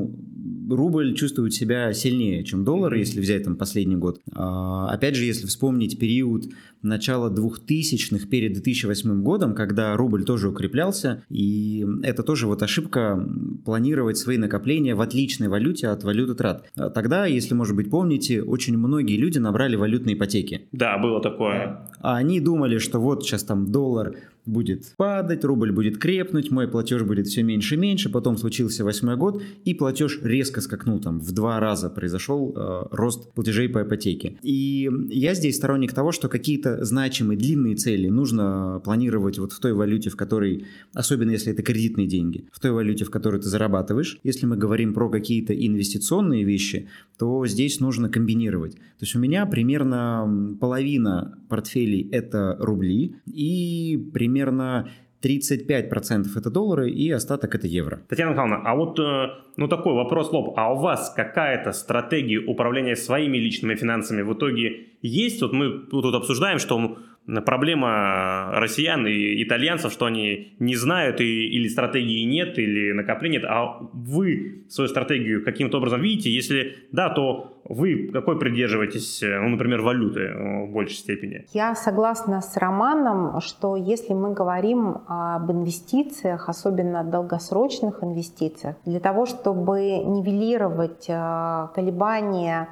рубль 0.69 1.15
чувствует 1.15 1.53
себя 1.53 1.93
сильнее, 1.93 2.43
чем 2.43 2.63
доллар, 2.63 2.93
mm-hmm. 2.93 2.99
если 2.99 3.19
взять 3.21 3.43
там 3.43 3.55
последний 3.55 3.95
год. 3.95 4.21
А, 4.33 4.89
опять 4.89 5.15
же, 5.15 5.23
если 5.25 5.47
вспомнить 5.47 5.97
период 5.99 6.45
начала 6.81 7.29
2000-х 7.29 8.27
перед 8.27 8.53
2008 8.53 9.23
годом, 9.23 9.55
когда 9.55 9.95
рубль 9.95 10.23
тоже 10.23 10.49
укреплялся, 10.49 11.23
и 11.29 11.85
это 12.03 12.23
тоже 12.23 12.47
вот 12.47 12.61
ошибка 12.63 13.21
планировать 13.65 14.17
свои 14.17 14.37
накопления 14.37 14.95
в 14.95 15.01
отличной 15.01 15.47
валюте 15.47 15.87
от 15.87 16.03
валюты 16.03 16.35
трат. 16.35 16.69
А 16.75 16.89
тогда, 16.89 17.25
если, 17.25 17.53
может 17.53 17.75
быть, 17.75 17.89
помните, 17.89 18.41
очень 18.41 18.77
многие 18.77 19.17
люди 19.17 19.37
набрали 19.37 19.75
валютные 19.75 20.15
ипотеки. 20.15 20.67
Да, 20.71 20.97
было 20.97 21.21
такое. 21.21 21.89
А 21.99 22.17
они 22.17 22.39
думали, 22.39 22.77
что 22.77 22.99
вот 22.99 23.23
сейчас 23.23 23.43
там 23.43 23.71
доллар 23.71 24.15
будет 24.47 24.93
падать, 24.97 25.43
рубль 25.43 25.71
будет 25.71 25.97
крепнуть, 25.97 26.51
мой 26.51 26.67
платеж 26.67 27.03
будет 27.03 27.27
все 27.27 27.43
меньше 27.43 27.75
и 27.75 27.77
меньше, 27.77 28.09
потом 28.09 28.37
случился 28.37 28.83
восьмой 28.83 29.17
год, 29.17 29.41
и 29.65 29.73
платеж 29.73 30.19
резко 30.23 30.61
скакнул, 30.61 30.99
там 30.99 31.19
в 31.19 31.31
два 31.31 31.59
раза 31.59 31.89
произошел 31.89 32.53
э, 32.55 32.87
рост 32.91 33.33
платежей 33.33 33.69
по 33.69 33.83
ипотеке. 33.83 34.37
И 34.41 34.89
я 35.09 35.33
здесь 35.33 35.57
сторонник 35.57 35.93
того, 35.93 36.11
что 36.11 36.29
какие-то 36.29 36.83
значимые 36.85 37.37
длинные 37.37 37.75
цели 37.75 38.07
нужно 38.07 38.81
планировать 38.83 39.37
вот 39.39 39.51
в 39.51 39.59
той 39.59 39.73
валюте, 39.73 40.09
в 40.09 40.15
которой, 40.15 40.65
особенно 40.93 41.31
если 41.31 41.51
это 41.53 41.61
кредитные 41.61 42.07
деньги, 42.07 42.45
в 42.51 42.59
той 42.59 42.71
валюте, 42.71 43.05
в 43.05 43.11
которой 43.11 43.41
ты 43.41 43.47
зарабатываешь. 43.47 44.19
Если 44.23 44.45
мы 44.45 44.57
говорим 44.57 44.93
про 44.93 45.09
какие-то 45.09 45.53
инвестиционные 45.53 46.43
вещи, 46.43 46.87
то 47.17 47.45
здесь 47.47 47.79
нужно 47.79 48.09
комбинировать. 48.09 48.75
То 48.75 49.01
есть 49.01 49.15
у 49.15 49.19
меня 49.19 49.45
примерно 49.45 50.55
половина 50.59 51.37
портфелей 51.49 52.07
это 52.11 52.55
рубли 52.59 53.15
и 53.25 53.97
примерно 54.13 54.36
примерно 54.37 54.89
35% 55.23 56.27
это 56.35 56.49
доллары 56.51 56.91
и 56.91 57.09
остаток 57.11 57.55
это 57.55 57.65
евро. 57.67 58.01
Татьяна 58.07 58.31
Михайловна, 58.31 58.61
а 58.63 58.75
вот 58.75 58.99
э, 58.99 59.29
ну 59.57 59.67
такой 59.67 59.93
вопрос 59.93 60.31
лоб. 60.31 60.53
А 60.57 60.71
у 60.73 60.77
вас 60.77 61.11
какая-то 61.15 61.71
стратегия 61.71 62.37
управления 62.37 62.95
своими 62.95 63.37
личными 63.37 63.75
финансами 63.75 64.21
в 64.21 64.33
итоге 64.33 64.89
есть? 65.01 65.41
Вот 65.41 65.53
мы 65.53 65.87
тут 65.89 66.13
обсуждаем, 66.13 66.59
что 66.59 66.97
проблема 67.45 68.51
россиян 68.53 69.07
и 69.07 69.43
итальянцев, 69.43 69.91
что 69.91 70.05
они 70.05 70.53
не 70.59 70.75
знают 70.75 71.19
и, 71.19 71.47
или 71.47 71.67
стратегии 71.67 72.23
нет, 72.23 72.59
или 72.59 72.93
накопления 72.93 73.39
нет, 73.39 73.47
а 73.49 73.79
вы 73.93 74.65
свою 74.69 74.87
стратегию 74.87 75.43
каким-то 75.43 75.77
образом 75.77 76.01
видите? 76.01 76.29
Если 76.29 76.77
да, 76.91 77.09
то 77.09 77.56
вы 77.69 78.09
какой 78.13 78.39
придерживаетесь, 78.39 79.21
э, 79.23 79.39
ну, 79.39 79.49
например, 79.49 79.81
валюты 79.81 80.21
э, 80.21 80.65
в 80.65 80.71
большей 80.71 80.95
степени? 80.95 81.45
Я 81.53 81.75
согласна 81.75 82.41
с 82.41 82.55
Романом, 82.57 83.41
что 83.41 83.75
если 83.75 84.13
мы 84.13 84.33
говорим 84.33 84.99
об 85.07 85.51
инвестициях, 85.51 86.49
особенно 86.49 87.03
долгосрочных 87.03 88.03
инвестициях, 88.03 88.75
для 88.85 88.99
того, 88.99 89.25
чтобы 89.25 89.97
нивелировать 90.05 91.05
э, 91.09 91.67
колебания 91.75 92.69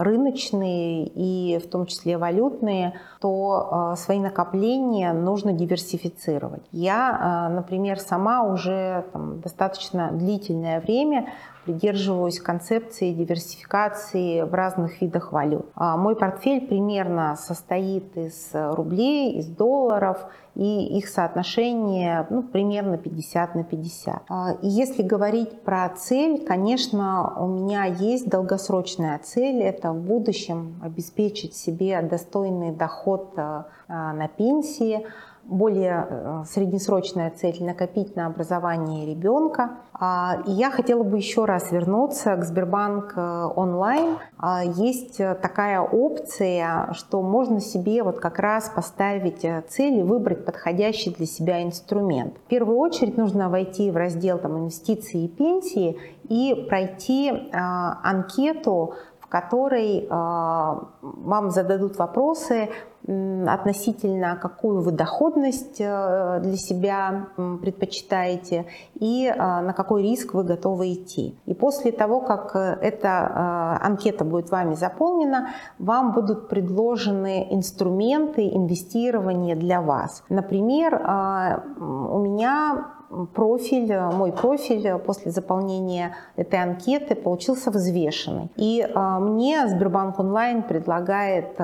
рыночные 0.00 1.06
и 1.06 1.58
в 1.58 1.68
том 1.68 1.86
числе 1.86 2.18
валютные, 2.18 2.94
то 3.20 3.94
свои 3.96 4.18
накопления 4.18 5.12
нужно 5.12 5.52
диверсифицировать. 5.52 6.62
Я, 6.72 7.48
например, 7.50 7.98
сама 7.98 8.42
уже 8.42 9.04
там, 9.12 9.40
достаточно 9.40 10.10
длительное 10.12 10.80
время 10.80 11.28
придерживаюсь 11.64 12.40
концепции 12.40 13.12
диверсификации 13.12 14.42
в 14.42 14.52
разных 14.54 15.00
видах 15.00 15.32
валют. 15.32 15.66
А 15.74 15.96
мой 15.96 16.16
портфель 16.16 16.66
примерно 16.66 17.36
состоит 17.36 18.16
из 18.16 18.50
рублей, 18.52 19.38
из 19.38 19.46
долларов, 19.46 20.26
и 20.54 20.98
их 20.98 21.08
соотношение 21.08 22.26
ну, 22.28 22.42
примерно 22.42 22.98
50 22.98 23.54
на 23.54 23.64
50. 23.64 24.22
А, 24.28 24.52
и 24.60 24.68
если 24.68 25.02
говорить 25.02 25.62
про 25.62 25.88
цель, 25.88 26.44
конечно, 26.44 27.34
у 27.38 27.46
меня 27.46 27.84
есть 27.84 28.28
долгосрочная 28.28 29.18
цель, 29.22 29.62
это 29.62 29.92
в 29.92 30.00
будущем 30.00 30.78
обеспечить 30.82 31.54
себе 31.54 32.02
достойный 32.02 32.72
доход 32.72 33.32
а, 33.36 33.66
на 33.88 34.28
пенсии, 34.28 35.06
более 35.44 36.06
э, 36.08 36.44
среднесрочная 36.46 37.30
цель– 37.30 37.56
накопить 37.64 38.16
на 38.16 38.26
образование 38.26 39.06
ребенка. 39.06 39.78
А, 39.92 40.38
и 40.46 40.52
я 40.52 40.70
хотела 40.70 41.02
бы 41.02 41.16
еще 41.16 41.44
раз 41.44 41.70
вернуться 41.72 42.36
к 42.36 42.44
Сбербанк 42.44 43.12
э, 43.16 43.48
онлайн. 43.56 44.18
А, 44.38 44.64
есть 44.64 45.18
такая 45.18 45.80
опция, 45.80 46.92
что 46.92 47.22
можно 47.22 47.60
себе 47.60 48.02
вот 48.02 48.18
как 48.18 48.38
раз 48.38 48.70
поставить 48.74 49.44
э, 49.44 49.62
цель 49.68 49.98
и 49.98 50.02
выбрать 50.02 50.44
подходящий 50.44 51.10
для 51.10 51.26
себя 51.26 51.62
инструмент. 51.62 52.36
В 52.38 52.48
первую 52.48 52.78
очередь 52.78 53.16
нужно 53.16 53.48
войти 53.48 53.90
в 53.90 53.96
раздел 53.96 54.38
там, 54.38 54.58
инвестиции 54.58 55.24
и 55.24 55.28
пенсии 55.28 55.98
и 56.28 56.66
пройти 56.68 57.50
анкету, 57.52 58.94
которой 59.32 60.06
вам 60.10 61.50
зададут 61.50 61.96
вопросы 61.96 62.68
относительно 63.06 64.36
какую 64.36 64.80
вы 64.80 64.92
доходность 64.92 65.80
э, 65.80 66.40
для 66.40 66.56
себя 66.56 67.28
предпочитаете 67.36 68.66
и 68.94 69.26
э, 69.26 69.36
на 69.36 69.72
какой 69.72 70.02
риск 70.02 70.34
вы 70.34 70.44
готовы 70.44 70.92
идти. 70.92 71.36
И 71.46 71.54
после 71.54 71.90
того, 71.90 72.20
как 72.20 72.54
э, 72.54 72.78
эта 72.80 73.78
анкета 73.82 74.24
будет 74.24 74.50
вами 74.50 74.74
заполнена, 74.74 75.48
вам 75.78 76.12
будут 76.12 76.48
предложены 76.48 77.48
инструменты 77.50 78.46
инвестирования 78.48 79.56
для 79.56 79.82
вас. 79.82 80.22
Например, 80.28 80.94
у 80.94 82.18
меня 82.18 82.86
профиль, 83.34 83.92
э, 83.92 84.10
мой 84.10 84.32
профиль 84.32 84.98
после 84.98 85.30
заполнения 85.30 86.16
этой 86.36 86.60
анкеты 86.60 87.14
получился 87.14 87.70
взвешенный. 87.70 88.50
И 88.56 88.80
э, 88.80 89.18
мне 89.18 89.66
Сбербанк 89.68 90.18
онлайн 90.18 90.62
предлагает 90.62 91.54
э, 91.58 91.62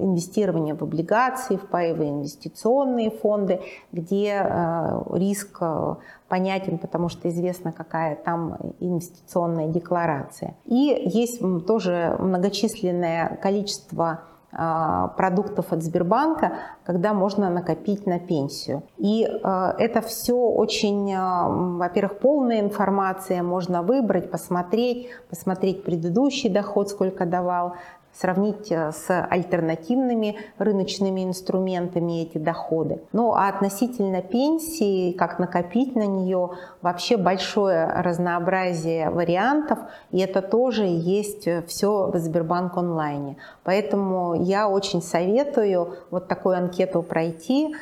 инвестирование 0.00 0.74
в 0.74 0.82
облигации, 0.82 1.56
в 1.56 1.66
паевые 1.68 2.10
инвестиционные 2.10 3.10
фонды, 3.10 3.60
где 3.92 4.44
риск 5.12 5.60
понятен, 6.28 6.78
потому 6.78 7.08
что 7.08 7.28
известно, 7.28 7.72
какая 7.72 8.16
там 8.16 8.56
инвестиционная 8.80 9.68
декларация. 9.68 10.54
И 10.64 11.02
есть 11.06 11.40
тоже 11.66 12.16
многочисленное 12.18 13.38
количество 13.42 14.20
продуктов 14.52 15.72
от 15.72 15.82
Сбербанка, 15.82 16.52
когда 16.84 17.14
можно 17.14 17.48
накопить 17.48 18.06
на 18.06 18.18
пенсию. 18.18 18.82
И 18.98 19.26
а, 19.42 19.74
это 19.78 20.02
все 20.02 20.36
очень, 20.36 21.12
а, 21.14 21.48
во-первых, 21.48 22.18
полная 22.18 22.60
информация, 22.60 23.42
можно 23.42 23.82
выбрать, 23.82 24.30
посмотреть, 24.30 25.08
посмотреть 25.30 25.84
предыдущий 25.84 26.50
доход, 26.50 26.90
сколько 26.90 27.24
давал, 27.24 27.74
сравнить 28.12 28.70
э, 28.70 28.92
с 28.92 29.10
альтернативными 29.24 30.36
рыночными 30.58 31.24
инструментами 31.24 32.22
эти 32.22 32.38
доходы. 32.38 33.00
Ну 33.12 33.32
а 33.32 33.48
относительно 33.48 34.22
пенсии, 34.22 35.12
как 35.12 35.38
накопить 35.38 35.96
на 35.96 36.06
нее, 36.06 36.50
вообще 36.82 37.16
большое 37.16 37.86
разнообразие 37.86 39.10
вариантов, 39.10 39.78
и 40.10 40.20
это 40.20 40.42
тоже 40.42 40.84
есть 40.84 41.46
э, 41.46 41.62
все 41.66 42.10
в 42.10 42.18
Сбербанк 42.18 42.76
онлайне. 42.76 43.36
Поэтому 43.64 44.34
я 44.34 44.68
очень 44.68 45.02
советую 45.02 45.96
вот 46.10 46.28
такую 46.28 46.56
анкету 46.56 47.02
пройти, 47.02 47.74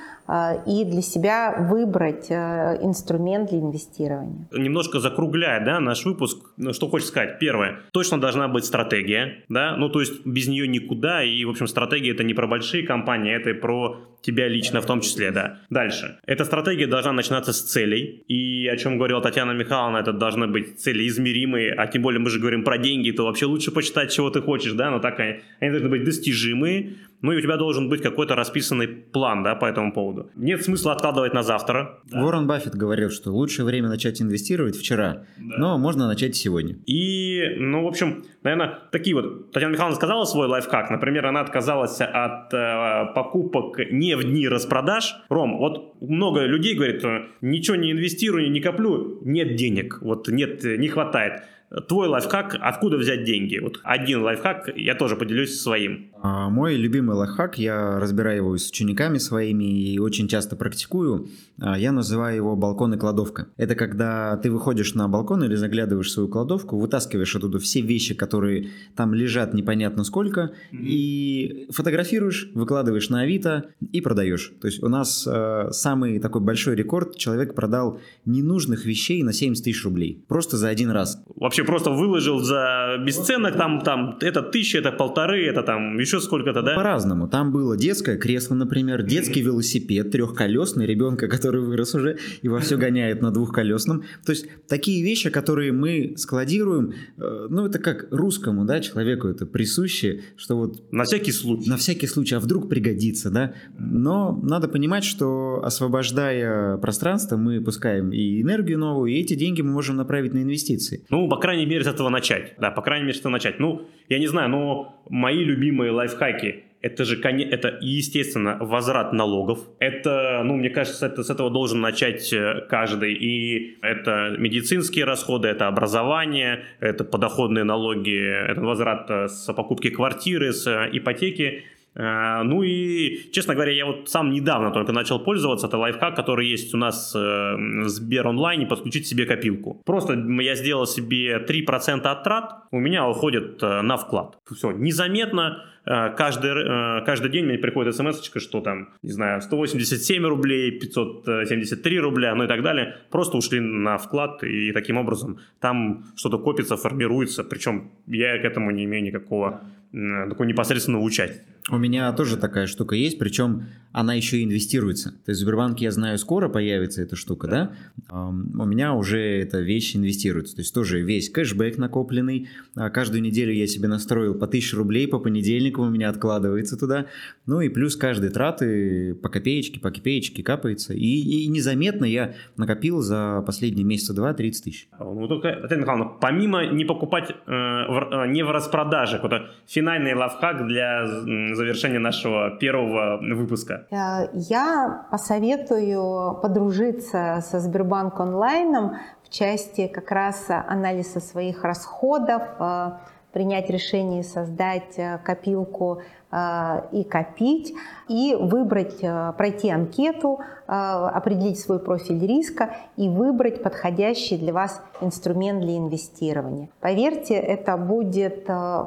и 0.66 0.84
для 0.84 1.02
себя 1.02 1.66
выбрать 1.70 2.30
э, 2.30 2.78
инструмент 2.82 3.50
для 3.50 3.58
инвестирования. 3.58 4.46
Немножко 4.52 5.00
закругляя 5.00 5.64
да, 5.64 5.80
наш 5.80 6.04
выпуск, 6.04 6.38
ну, 6.56 6.72
что 6.72 6.88
хочешь 6.88 7.08
сказать. 7.08 7.38
Первое, 7.38 7.80
точно 7.92 8.20
должна 8.20 8.48
быть 8.48 8.64
стратегия, 8.64 9.44
да, 9.48 9.76
ну 9.76 9.88
то 9.88 10.00
есть 10.00 10.24
без 10.24 10.48
нее 10.48 10.68
никуда, 10.68 11.24
и 11.24 11.44
в 11.44 11.50
общем 11.50 11.66
стратегия 11.66 12.12
это 12.12 12.22
не 12.22 12.34
про 12.34 12.46
большие 12.46 12.86
компании, 12.86 13.34
это 13.34 13.54
про 13.54 13.96
тебя 14.22 14.48
лично 14.48 14.80
в 14.80 14.86
том 14.86 15.00
числе, 15.00 15.30
да. 15.30 15.58
Дальше. 15.70 16.18
Эта 16.26 16.44
стратегия 16.44 16.86
должна 16.86 17.12
начинаться 17.12 17.52
с 17.52 17.62
целей, 17.62 18.22
и 18.28 18.68
о 18.68 18.76
чем 18.76 18.98
говорила 18.98 19.20
Татьяна 19.20 19.52
Михайловна, 19.52 19.98
это 19.98 20.12
должны 20.12 20.46
быть 20.46 20.78
цели 20.78 21.08
измеримые, 21.08 21.72
а 21.72 21.86
тем 21.86 22.02
более 22.02 22.20
мы 22.20 22.30
же 22.30 22.38
говорим 22.38 22.62
про 22.62 22.78
деньги, 22.78 23.10
то 23.10 23.24
вообще 23.24 23.46
лучше 23.46 23.72
почитать, 23.72 24.12
чего 24.12 24.30
ты 24.30 24.42
хочешь, 24.42 24.72
да, 24.72 24.90
но 24.90 24.98
так 24.98 25.18
они, 25.20 25.40
они 25.60 25.70
должны 25.70 25.88
быть 25.88 26.04
достижимые, 26.04 26.96
ну 27.22 27.33
и 27.33 27.37
у 27.37 27.40
тебя 27.40 27.56
должен 27.56 27.88
быть 27.88 28.02
какой-то 28.02 28.35
расписанный 28.35 28.88
план, 28.88 29.42
да, 29.42 29.54
по 29.54 29.66
этому 29.66 29.92
поводу. 29.92 30.30
Нет 30.37 30.62
смысла 30.62 30.92
откладывать 30.92 31.35
на 31.35 31.42
завтра. 31.42 32.00
Да. 32.04 32.22
Уоррен 32.22 32.46
Баффет 32.46 32.74
говорил, 32.74 33.11
что 33.11 33.30
лучшее 33.30 33.66
время 33.66 33.88
начать 33.88 34.20
инвестировать 34.22 34.76
вчера, 34.76 35.24
да. 35.38 35.56
но 35.59 35.78
можно 35.78 36.06
начать 36.06 36.37
сегодня. 36.37 36.76
И, 36.87 37.56
ну, 37.59 37.85
в 37.85 37.88
общем, 37.88 38.24
наверное, 38.42 38.78
такие 38.90 39.14
вот, 39.14 39.52
Татьяна 39.52 39.72
Михайловна 39.72 39.96
сказала 39.96 40.24
свой 40.24 40.46
лайфхак, 40.48 40.90
например, 40.90 41.26
она 41.26 41.40
отказалась 41.40 42.00
от 42.00 42.52
э, 42.54 43.12
покупок 43.14 43.78
не 43.90 44.16
в 44.16 44.24
дни 44.24 44.48
распродаж. 44.48 45.16
Ром, 45.28 45.59
вот 45.59 46.00
много 46.00 46.44
людей 46.44 46.74
говорит, 46.74 47.02
ничего 47.40 47.76
не 47.76 47.92
инвестирую, 47.92 48.50
не 48.50 48.61
коплю, 48.61 49.20
нет 49.22 49.56
денег, 49.56 49.98
вот 50.00 50.28
нет, 50.28 50.62
не 50.64 50.88
хватает. 50.88 51.42
Твой 51.88 52.09
лайфхак, 52.09 52.56
откуда 52.61 52.96
взять 52.96 53.22
деньги? 53.22 53.59
Вот 53.59 53.78
один 53.85 54.22
лайфхак, 54.22 54.70
я 54.74 54.96
тоже 54.96 55.14
поделюсь 55.14 55.61
своим. 55.61 56.11
А, 56.20 56.50
мой 56.50 56.74
любимый 56.74 57.14
лайфхак, 57.14 57.59
я 57.59 58.00
разбираю 58.00 58.38
его 58.38 58.56
с 58.56 58.68
учениками 58.70 59.18
своими 59.18 59.64
и 59.64 59.98
очень 60.00 60.26
часто 60.26 60.56
практикую. 60.56 61.28
А, 61.61 61.78
я 61.78 61.92
называю 61.92 62.35
его 62.35 62.56
балкон 62.56 62.94
и 62.94 62.98
кладовка. 62.98 63.46
Это 63.56 63.76
когда 63.76 64.37
ты 64.38 64.50
выходишь 64.50 64.94
на 64.94 65.06
балкон 65.06 65.44
или 65.44 65.54
заглядываешь 65.54 66.09
в 66.09 66.11
свою 66.11 66.28
кладовку, 66.28 66.76
вытаскиваешь 66.76 67.37
оттуда 67.37 67.61
все 67.61 67.83
вещи, 67.83 68.14
которые 68.14 68.70
там 68.96 69.14
лежат 69.14 69.54
непонятно 69.54 70.02
сколько, 70.02 70.52
mm-hmm. 70.72 70.78
и 70.83 71.66
фотографируешь, 71.70 72.50
выкладываешь 72.52 73.11
на 73.11 73.20
Авито 73.20 73.66
и 73.92 74.00
продаешь. 74.00 74.52
То 74.61 74.66
есть 74.66 74.83
у 74.83 74.88
нас 74.88 75.24
э, 75.24 75.68
самый 75.70 76.18
такой 76.18 76.40
большой 76.40 76.74
рекорд, 76.74 77.16
человек 77.16 77.54
продал 77.54 78.00
ненужных 78.24 78.85
вещей 78.87 79.22
на 79.22 79.33
70 79.33 79.62
тысяч 79.62 79.85
рублей. 79.85 80.24
Просто 80.26 80.56
за 80.56 80.68
один 80.68 80.90
раз. 80.90 81.22
Вообще 81.37 81.59
вообще 81.60 81.64
просто 81.64 81.90
выложил 81.90 82.40
за 82.40 82.96
бесценок, 83.04 83.56
там, 83.56 83.80
там, 83.80 84.16
это 84.20 84.42
тысяча, 84.42 84.78
это 84.78 84.92
полторы, 84.92 85.44
это 85.46 85.62
там 85.62 85.98
еще 85.98 86.20
сколько-то, 86.20 86.62
да? 86.62 86.74
По-разному. 86.74 87.28
Там 87.28 87.52
было 87.52 87.76
детское 87.76 88.16
кресло, 88.16 88.54
например, 88.54 89.02
детский 89.02 89.42
велосипед 89.42 90.10
трехколесный, 90.10 90.86
ребенка, 90.86 91.28
который 91.28 91.62
вырос 91.62 91.94
уже 91.94 92.18
и 92.42 92.48
во 92.48 92.60
все 92.60 92.76
гоняет 92.76 93.22
на 93.22 93.30
двухколесном. 93.30 94.04
То 94.24 94.32
есть 94.32 94.46
такие 94.68 95.02
вещи, 95.04 95.30
которые 95.30 95.72
мы 95.72 96.14
складируем, 96.16 96.92
э, 97.18 97.46
ну 97.50 97.66
это 97.66 97.78
как 97.78 98.08
русскому, 98.10 98.64
да, 98.64 98.80
человеку 98.80 99.28
это 99.28 99.46
присуще, 99.46 100.22
что 100.36 100.56
вот... 100.56 100.92
На 100.92 101.04
всякий 101.04 101.32
случай. 101.32 101.68
На 101.68 101.76
всякий 101.76 102.06
случай, 102.06 102.36
а 102.36 102.40
вдруг 102.40 102.68
пригодится, 102.68 103.30
да? 103.30 103.54
Но 103.78 104.38
надо 104.42 104.68
понимать, 104.68 105.04
что 105.04 105.60
освобождая 105.64 106.76
пространство, 106.78 107.36
мы 107.36 107.60
пускаем 107.60 108.12
и 108.12 108.42
энергию 108.42 108.78
новую, 108.78 109.12
и 109.12 109.20
эти 109.20 109.34
деньги 109.34 109.62
мы 109.62 109.72
можем 109.72 109.96
направить 109.96 110.34
на 110.34 110.42
инвестиции. 110.42 111.04
Ну, 111.10 111.28
по 111.28 111.36
крайней 111.36 111.49
мере, 111.66 111.84
с 111.84 111.86
этого 111.86 112.08
начать. 112.08 112.54
Да, 112.58 112.70
по 112.70 112.82
крайней 112.82 113.06
мере, 113.06 113.16
с 113.16 113.20
этого 113.20 113.32
начать. 113.32 113.58
Ну, 113.58 113.88
я 114.08 114.18
не 114.18 114.26
знаю, 114.26 114.48
но 114.48 115.02
мои 115.08 115.44
любимые 115.44 115.90
лайфхаки 115.90 116.64
это 116.82 117.04
же, 117.04 117.20
это, 117.20 117.78
естественно, 117.82 118.56
возврат 118.58 119.12
налогов. 119.12 119.58
Это, 119.78 120.42
ну, 120.44 120.56
мне 120.56 120.70
кажется, 120.70 121.06
это, 121.06 121.22
с 121.22 121.30
этого 121.30 121.50
должен 121.50 121.80
начать 121.80 122.32
э, 122.32 122.66
каждый. 122.70 123.12
И 123.12 123.76
это 123.82 124.36
медицинские 124.38 125.04
расходы, 125.04 125.48
это 125.48 125.66
образование, 125.66 126.64
это 126.80 127.04
подоходные 127.04 127.64
налоги, 127.64 128.18
это 128.50 128.62
возврат 128.62 129.10
э, 129.10 129.28
с 129.28 129.52
покупки 129.52 129.90
квартиры, 129.90 130.52
с 130.52 130.66
э, 130.66 130.88
ипотеки. 130.92 131.64
Э, 131.94 132.42
ну 132.42 132.62
и, 132.62 133.31
честно 133.33 133.55
говоря, 133.55 133.72
я 133.72 133.87
вот 133.87 134.09
сам 134.09 134.31
недавно 134.31 134.70
только 134.70 134.92
начал 134.92 135.18
пользоваться. 135.18 135.66
Это 135.66 135.79
лайфхак, 135.79 136.16
который 136.16 136.48
есть 136.48 136.74
у 136.74 136.79
нас 136.79 137.14
э, 137.14 137.18
в 137.18 137.88
Сбер 137.88 138.26
онлайне, 138.29 138.66
подключить 138.66 139.07
себе 139.07 139.26
копилку. 139.26 139.83
Просто 139.85 140.14
я 140.14 140.55
сделал 140.55 140.87
себе 140.87 141.38
3% 141.38 142.00
от 142.03 142.24
трат, 142.24 142.64
у 142.70 142.79
меня 142.79 143.09
уходит 143.09 143.62
э, 143.62 143.83
на 143.83 143.96
вклад. 143.96 144.38
Все, 144.50 144.70
незаметно, 144.72 145.64
каждый, 145.85 147.05
каждый 147.05 147.31
день 147.31 147.46
мне 147.46 147.59
приходит 147.59 147.96
смс 147.96 148.20
что 148.37 148.61
там, 148.61 148.90
не 149.03 149.12
знаю, 149.12 149.40
187 149.40 150.24
рублей, 150.26 150.79
573 150.79 152.00
рубля, 152.00 152.35
ну 152.35 152.44
и 152.44 152.46
так 152.46 152.62
далее, 152.62 152.98
просто 153.11 153.38
ушли 153.38 153.61
на 153.61 153.96
вклад, 153.96 154.44
и 154.44 154.72
таким 154.72 154.98
образом 154.98 155.38
там 155.59 156.05
что-то 156.16 156.38
копится, 156.38 156.76
формируется, 156.76 157.44
причем 157.44 157.90
я 158.07 158.38
к 158.38 158.44
этому 158.44 158.70
не 158.70 158.85
имею 158.85 159.03
никакого 159.03 159.62
такого 159.92 160.46
непосредственного 160.46 161.03
участия. 161.03 161.42
У 161.68 161.76
меня 161.78 162.12
тоже 162.12 162.36
такая 162.36 162.66
штука 162.66 162.94
есть, 162.94 163.18
причем 163.18 163.66
она 163.92 164.14
еще 164.14 164.38
и 164.38 164.44
инвестируется. 164.44 165.10
То 165.24 165.30
есть 165.30 165.40
в 165.40 165.44
Сбербанке, 165.44 165.86
я 165.86 165.90
знаю, 165.90 166.16
скоро 166.18 166.48
появится 166.48 167.02
эта 167.02 167.16
штука, 167.16 167.48
да? 167.48 167.72
У 168.10 168.64
меня 168.64 168.94
уже 168.94 169.20
эта 169.20 169.58
вещь 169.58 169.96
инвестируется. 169.96 170.54
То 170.54 170.62
есть 170.62 170.72
тоже 170.72 171.00
весь 171.00 171.28
кэшбэк 171.28 171.76
накопленный. 171.76 172.48
А 172.76 172.88
каждую 172.90 173.20
неделю 173.22 173.52
я 173.52 173.66
себе 173.66 173.88
настроил 173.88 174.34
по 174.34 174.46
1000 174.46 174.76
рублей 174.76 175.08
по 175.08 175.18
понедельникам 175.18 175.88
у 175.88 175.90
меня 175.90 176.08
откладывается 176.08 176.78
туда. 176.78 177.06
Ну 177.46 177.60
и 177.60 177.68
плюс 177.68 177.96
каждые 177.96 178.30
траты 178.30 179.14
по 179.14 179.28
копеечке, 179.28 179.80
по 179.80 179.90
копеечке 179.90 180.44
капается. 180.44 180.94
И, 180.94 181.44
и 181.44 181.46
незаметно 181.48 182.04
я 182.04 182.34
накопил 182.56 183.00
за 183.00 183.42
последние 183.44 183.84
месяца 183.84 184.14
два 184.14 184.34
30 184.34 184.64
тысяч. 184.64 184.88
Ну 185.00 185.26
только, 185.26 185.52
Татьяна 185.62 185.80
Михайловна, 185.80 186.12
помимо 186.20 186.64
не 186.66 186.84
покупать 186.84 187.30
э, 187.30 187.34
в, 187.44 188.08
э, 188.12 188.28
не 188.28 188.44
в 188.44 188.50
распродаже, 188.50 189.16
какой-то 189.16 189.50
финальный 189.66 190.14
лайфхак 190.14 190.68
для 190.68 191.06
завершения 191.54 191.98
нашего 191.98 192.50
первого 192.58 193.18
выпуска? 193.20 193.86
Э, 193.90 194.28
я 194.32 195.06
посоветую 195.10 196.40
подружиться 196.40 197.42
со 197.42 197.60
Сбербанк 197.60 198.18
онлайном 198.20 198.96
в 199.22 199.30
части 199.30 199.86
как 199.86 200.10
раз 200.10 200.46
анализа 200.48 201.20
своих 201.20 201.64
расходов, 201.64 202.42
э, 202.58 202.90
принять 203.32 203.70
решение 203.70 204.22
создать 204.22 204.98
э, 204.98 205.18
копилку 205.24 206.02
э, 206.30 206.80
и 206.92 207.04
копить, 207.04 207.74
и 208.08 208.36
выбрать, 208.38 208.98
э, 209.02 209.32
пройти 209.36 209.70
анкету, 209.70 210.40
определить 210.66 211.58
свой 211.58 211.80
профиль 211.80 212.24
риска 212.24 212.76
и 212.96 213.08
выбрать 213.08 213.60
подходящий 213.60 214.38
для 214.38 214.52
вас 214.52 214.80
инструмент 215.00 215.62
для 215.62 215.76
инвестирования. 215.76 216.68
Поверьте, 216.78 217.34
это 217.34 217.76
будет 217.76 218.46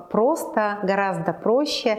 просто, 0.09 0.79
гораздо 0.83 1.33
проще, 1.33 1.97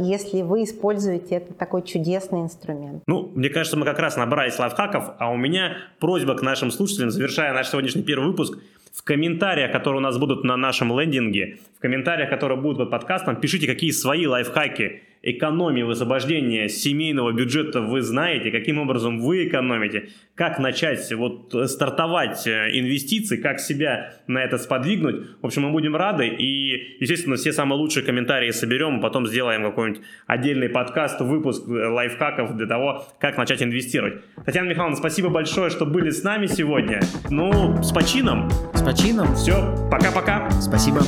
если 0.00 0.42
вы 0.42 0.64
используете 0.64 1.36
этот 1.36 1.56
такой 1.58 1.82
чудесный 1.82 2.40
инструмент. 2.40 3.04
Ну, 3.06 3.30
мне 3.36 3.50
кажется, 3.50 3.76
мы 3.76 3.84
как 3.84 4.00
раз 4.00 4.16
набрались 4.16 4.58
лайфхаков, 4.58 5.12
а 5.20 5.30
у 5.30 5.36
меня 5.36 5.76
просьба 6.00 6.34
к 6.34 6.42
нашим 6.42 6.72
слушателям, 6.72 7.12
завершая 7.12 7.52
наш 7.52 7.68
сегодняшний 7.68 8.02
первый 8.02 8.26
выпуск– 8.26 8.58
в 8.94 9.02
комментариях, 9.02 9.72
которые 9.72 9.98
у 9.98 10.02
нас 10.02 10.18
будут 10.18 10.44
на 10.44 10.56
нашем 10.56 10.98
лендинге, 10.98 11.58
в 11.76 11.80
комментариях, 11.80 12.30
которые 12.30 12.58
будут 12.58 12.78
под 12.78 12.90
подкастом, 12.90 13.36
пишите, 13.36 13.66
какие 13.66 13.90
свои 13.90 14.26
лайфхаки 14.26 15.02
экономии, 15.24 15.82
высвобождения 15.82 16.68
семейного 16.68 17.32
бюджета 17.32 17.80
вы 17.80 18.02
знаете, 18.02 18.50
каким 18.50 18.78
образом 18.78 19.18
вы 19.18 19.48
экономите, 19.48 20.10
как 20.34 20.58
начать 20.58 21.10
вот 21.12 21.54
стартовать 21.66 22.46
э, 22.46 22.70
инвестиции, 22.78 23.36
как 23.36 23.58
себя 23.58 24.12
на 24.26 24.42
это 24.42 24.58
сподвигнуть. 24.58 25.26
В 25.40 25.46
общем, 25.46 25.62
мы 25.62 25.70
будем 25.70 25.96
рады 25.96 26.26
и, 26.26 26.96
естественно, 27.00 27.36
все 27.36 27.52
самые 27.52 27.78
лучшие 27.78 28.04
комментарии 28.04 28.50
соберем, 28.50 29.00
потом 29.00 29.26
сделаем 29.26 29.62
какой-нибудь 29.62 30.02
отдельный 30.26 30.68
подкаст, 30.68 31.20
выпуск 31.20 31.66
э, 31.68 31.72
лайфхаков 31.72 32.56
для 32.56 32.66
того, 32.66 33.06
как 33.18 33.38
начать 33.38 33.62
инвестировать. 33.62 34.22
Татьяна 34.44 34.68
Михайловна, 34.68 34.96
спасибо 34.96 35.30
большое, 35.30 35.70
что 35.70 35.86
были 35.86 36.10
с 36.10 36.22
нами 36.22 36.46
сегодня. 36.46 37.00
Ну, 37.30 37.82
с 37.82 37.92
почином. 37.92 38.50
С 38.74 38.82
почином. 38.82 39.34
Все, 39.34 39.74
пока-пока. 39.90 40.50
Спасибо. 40.60 41.00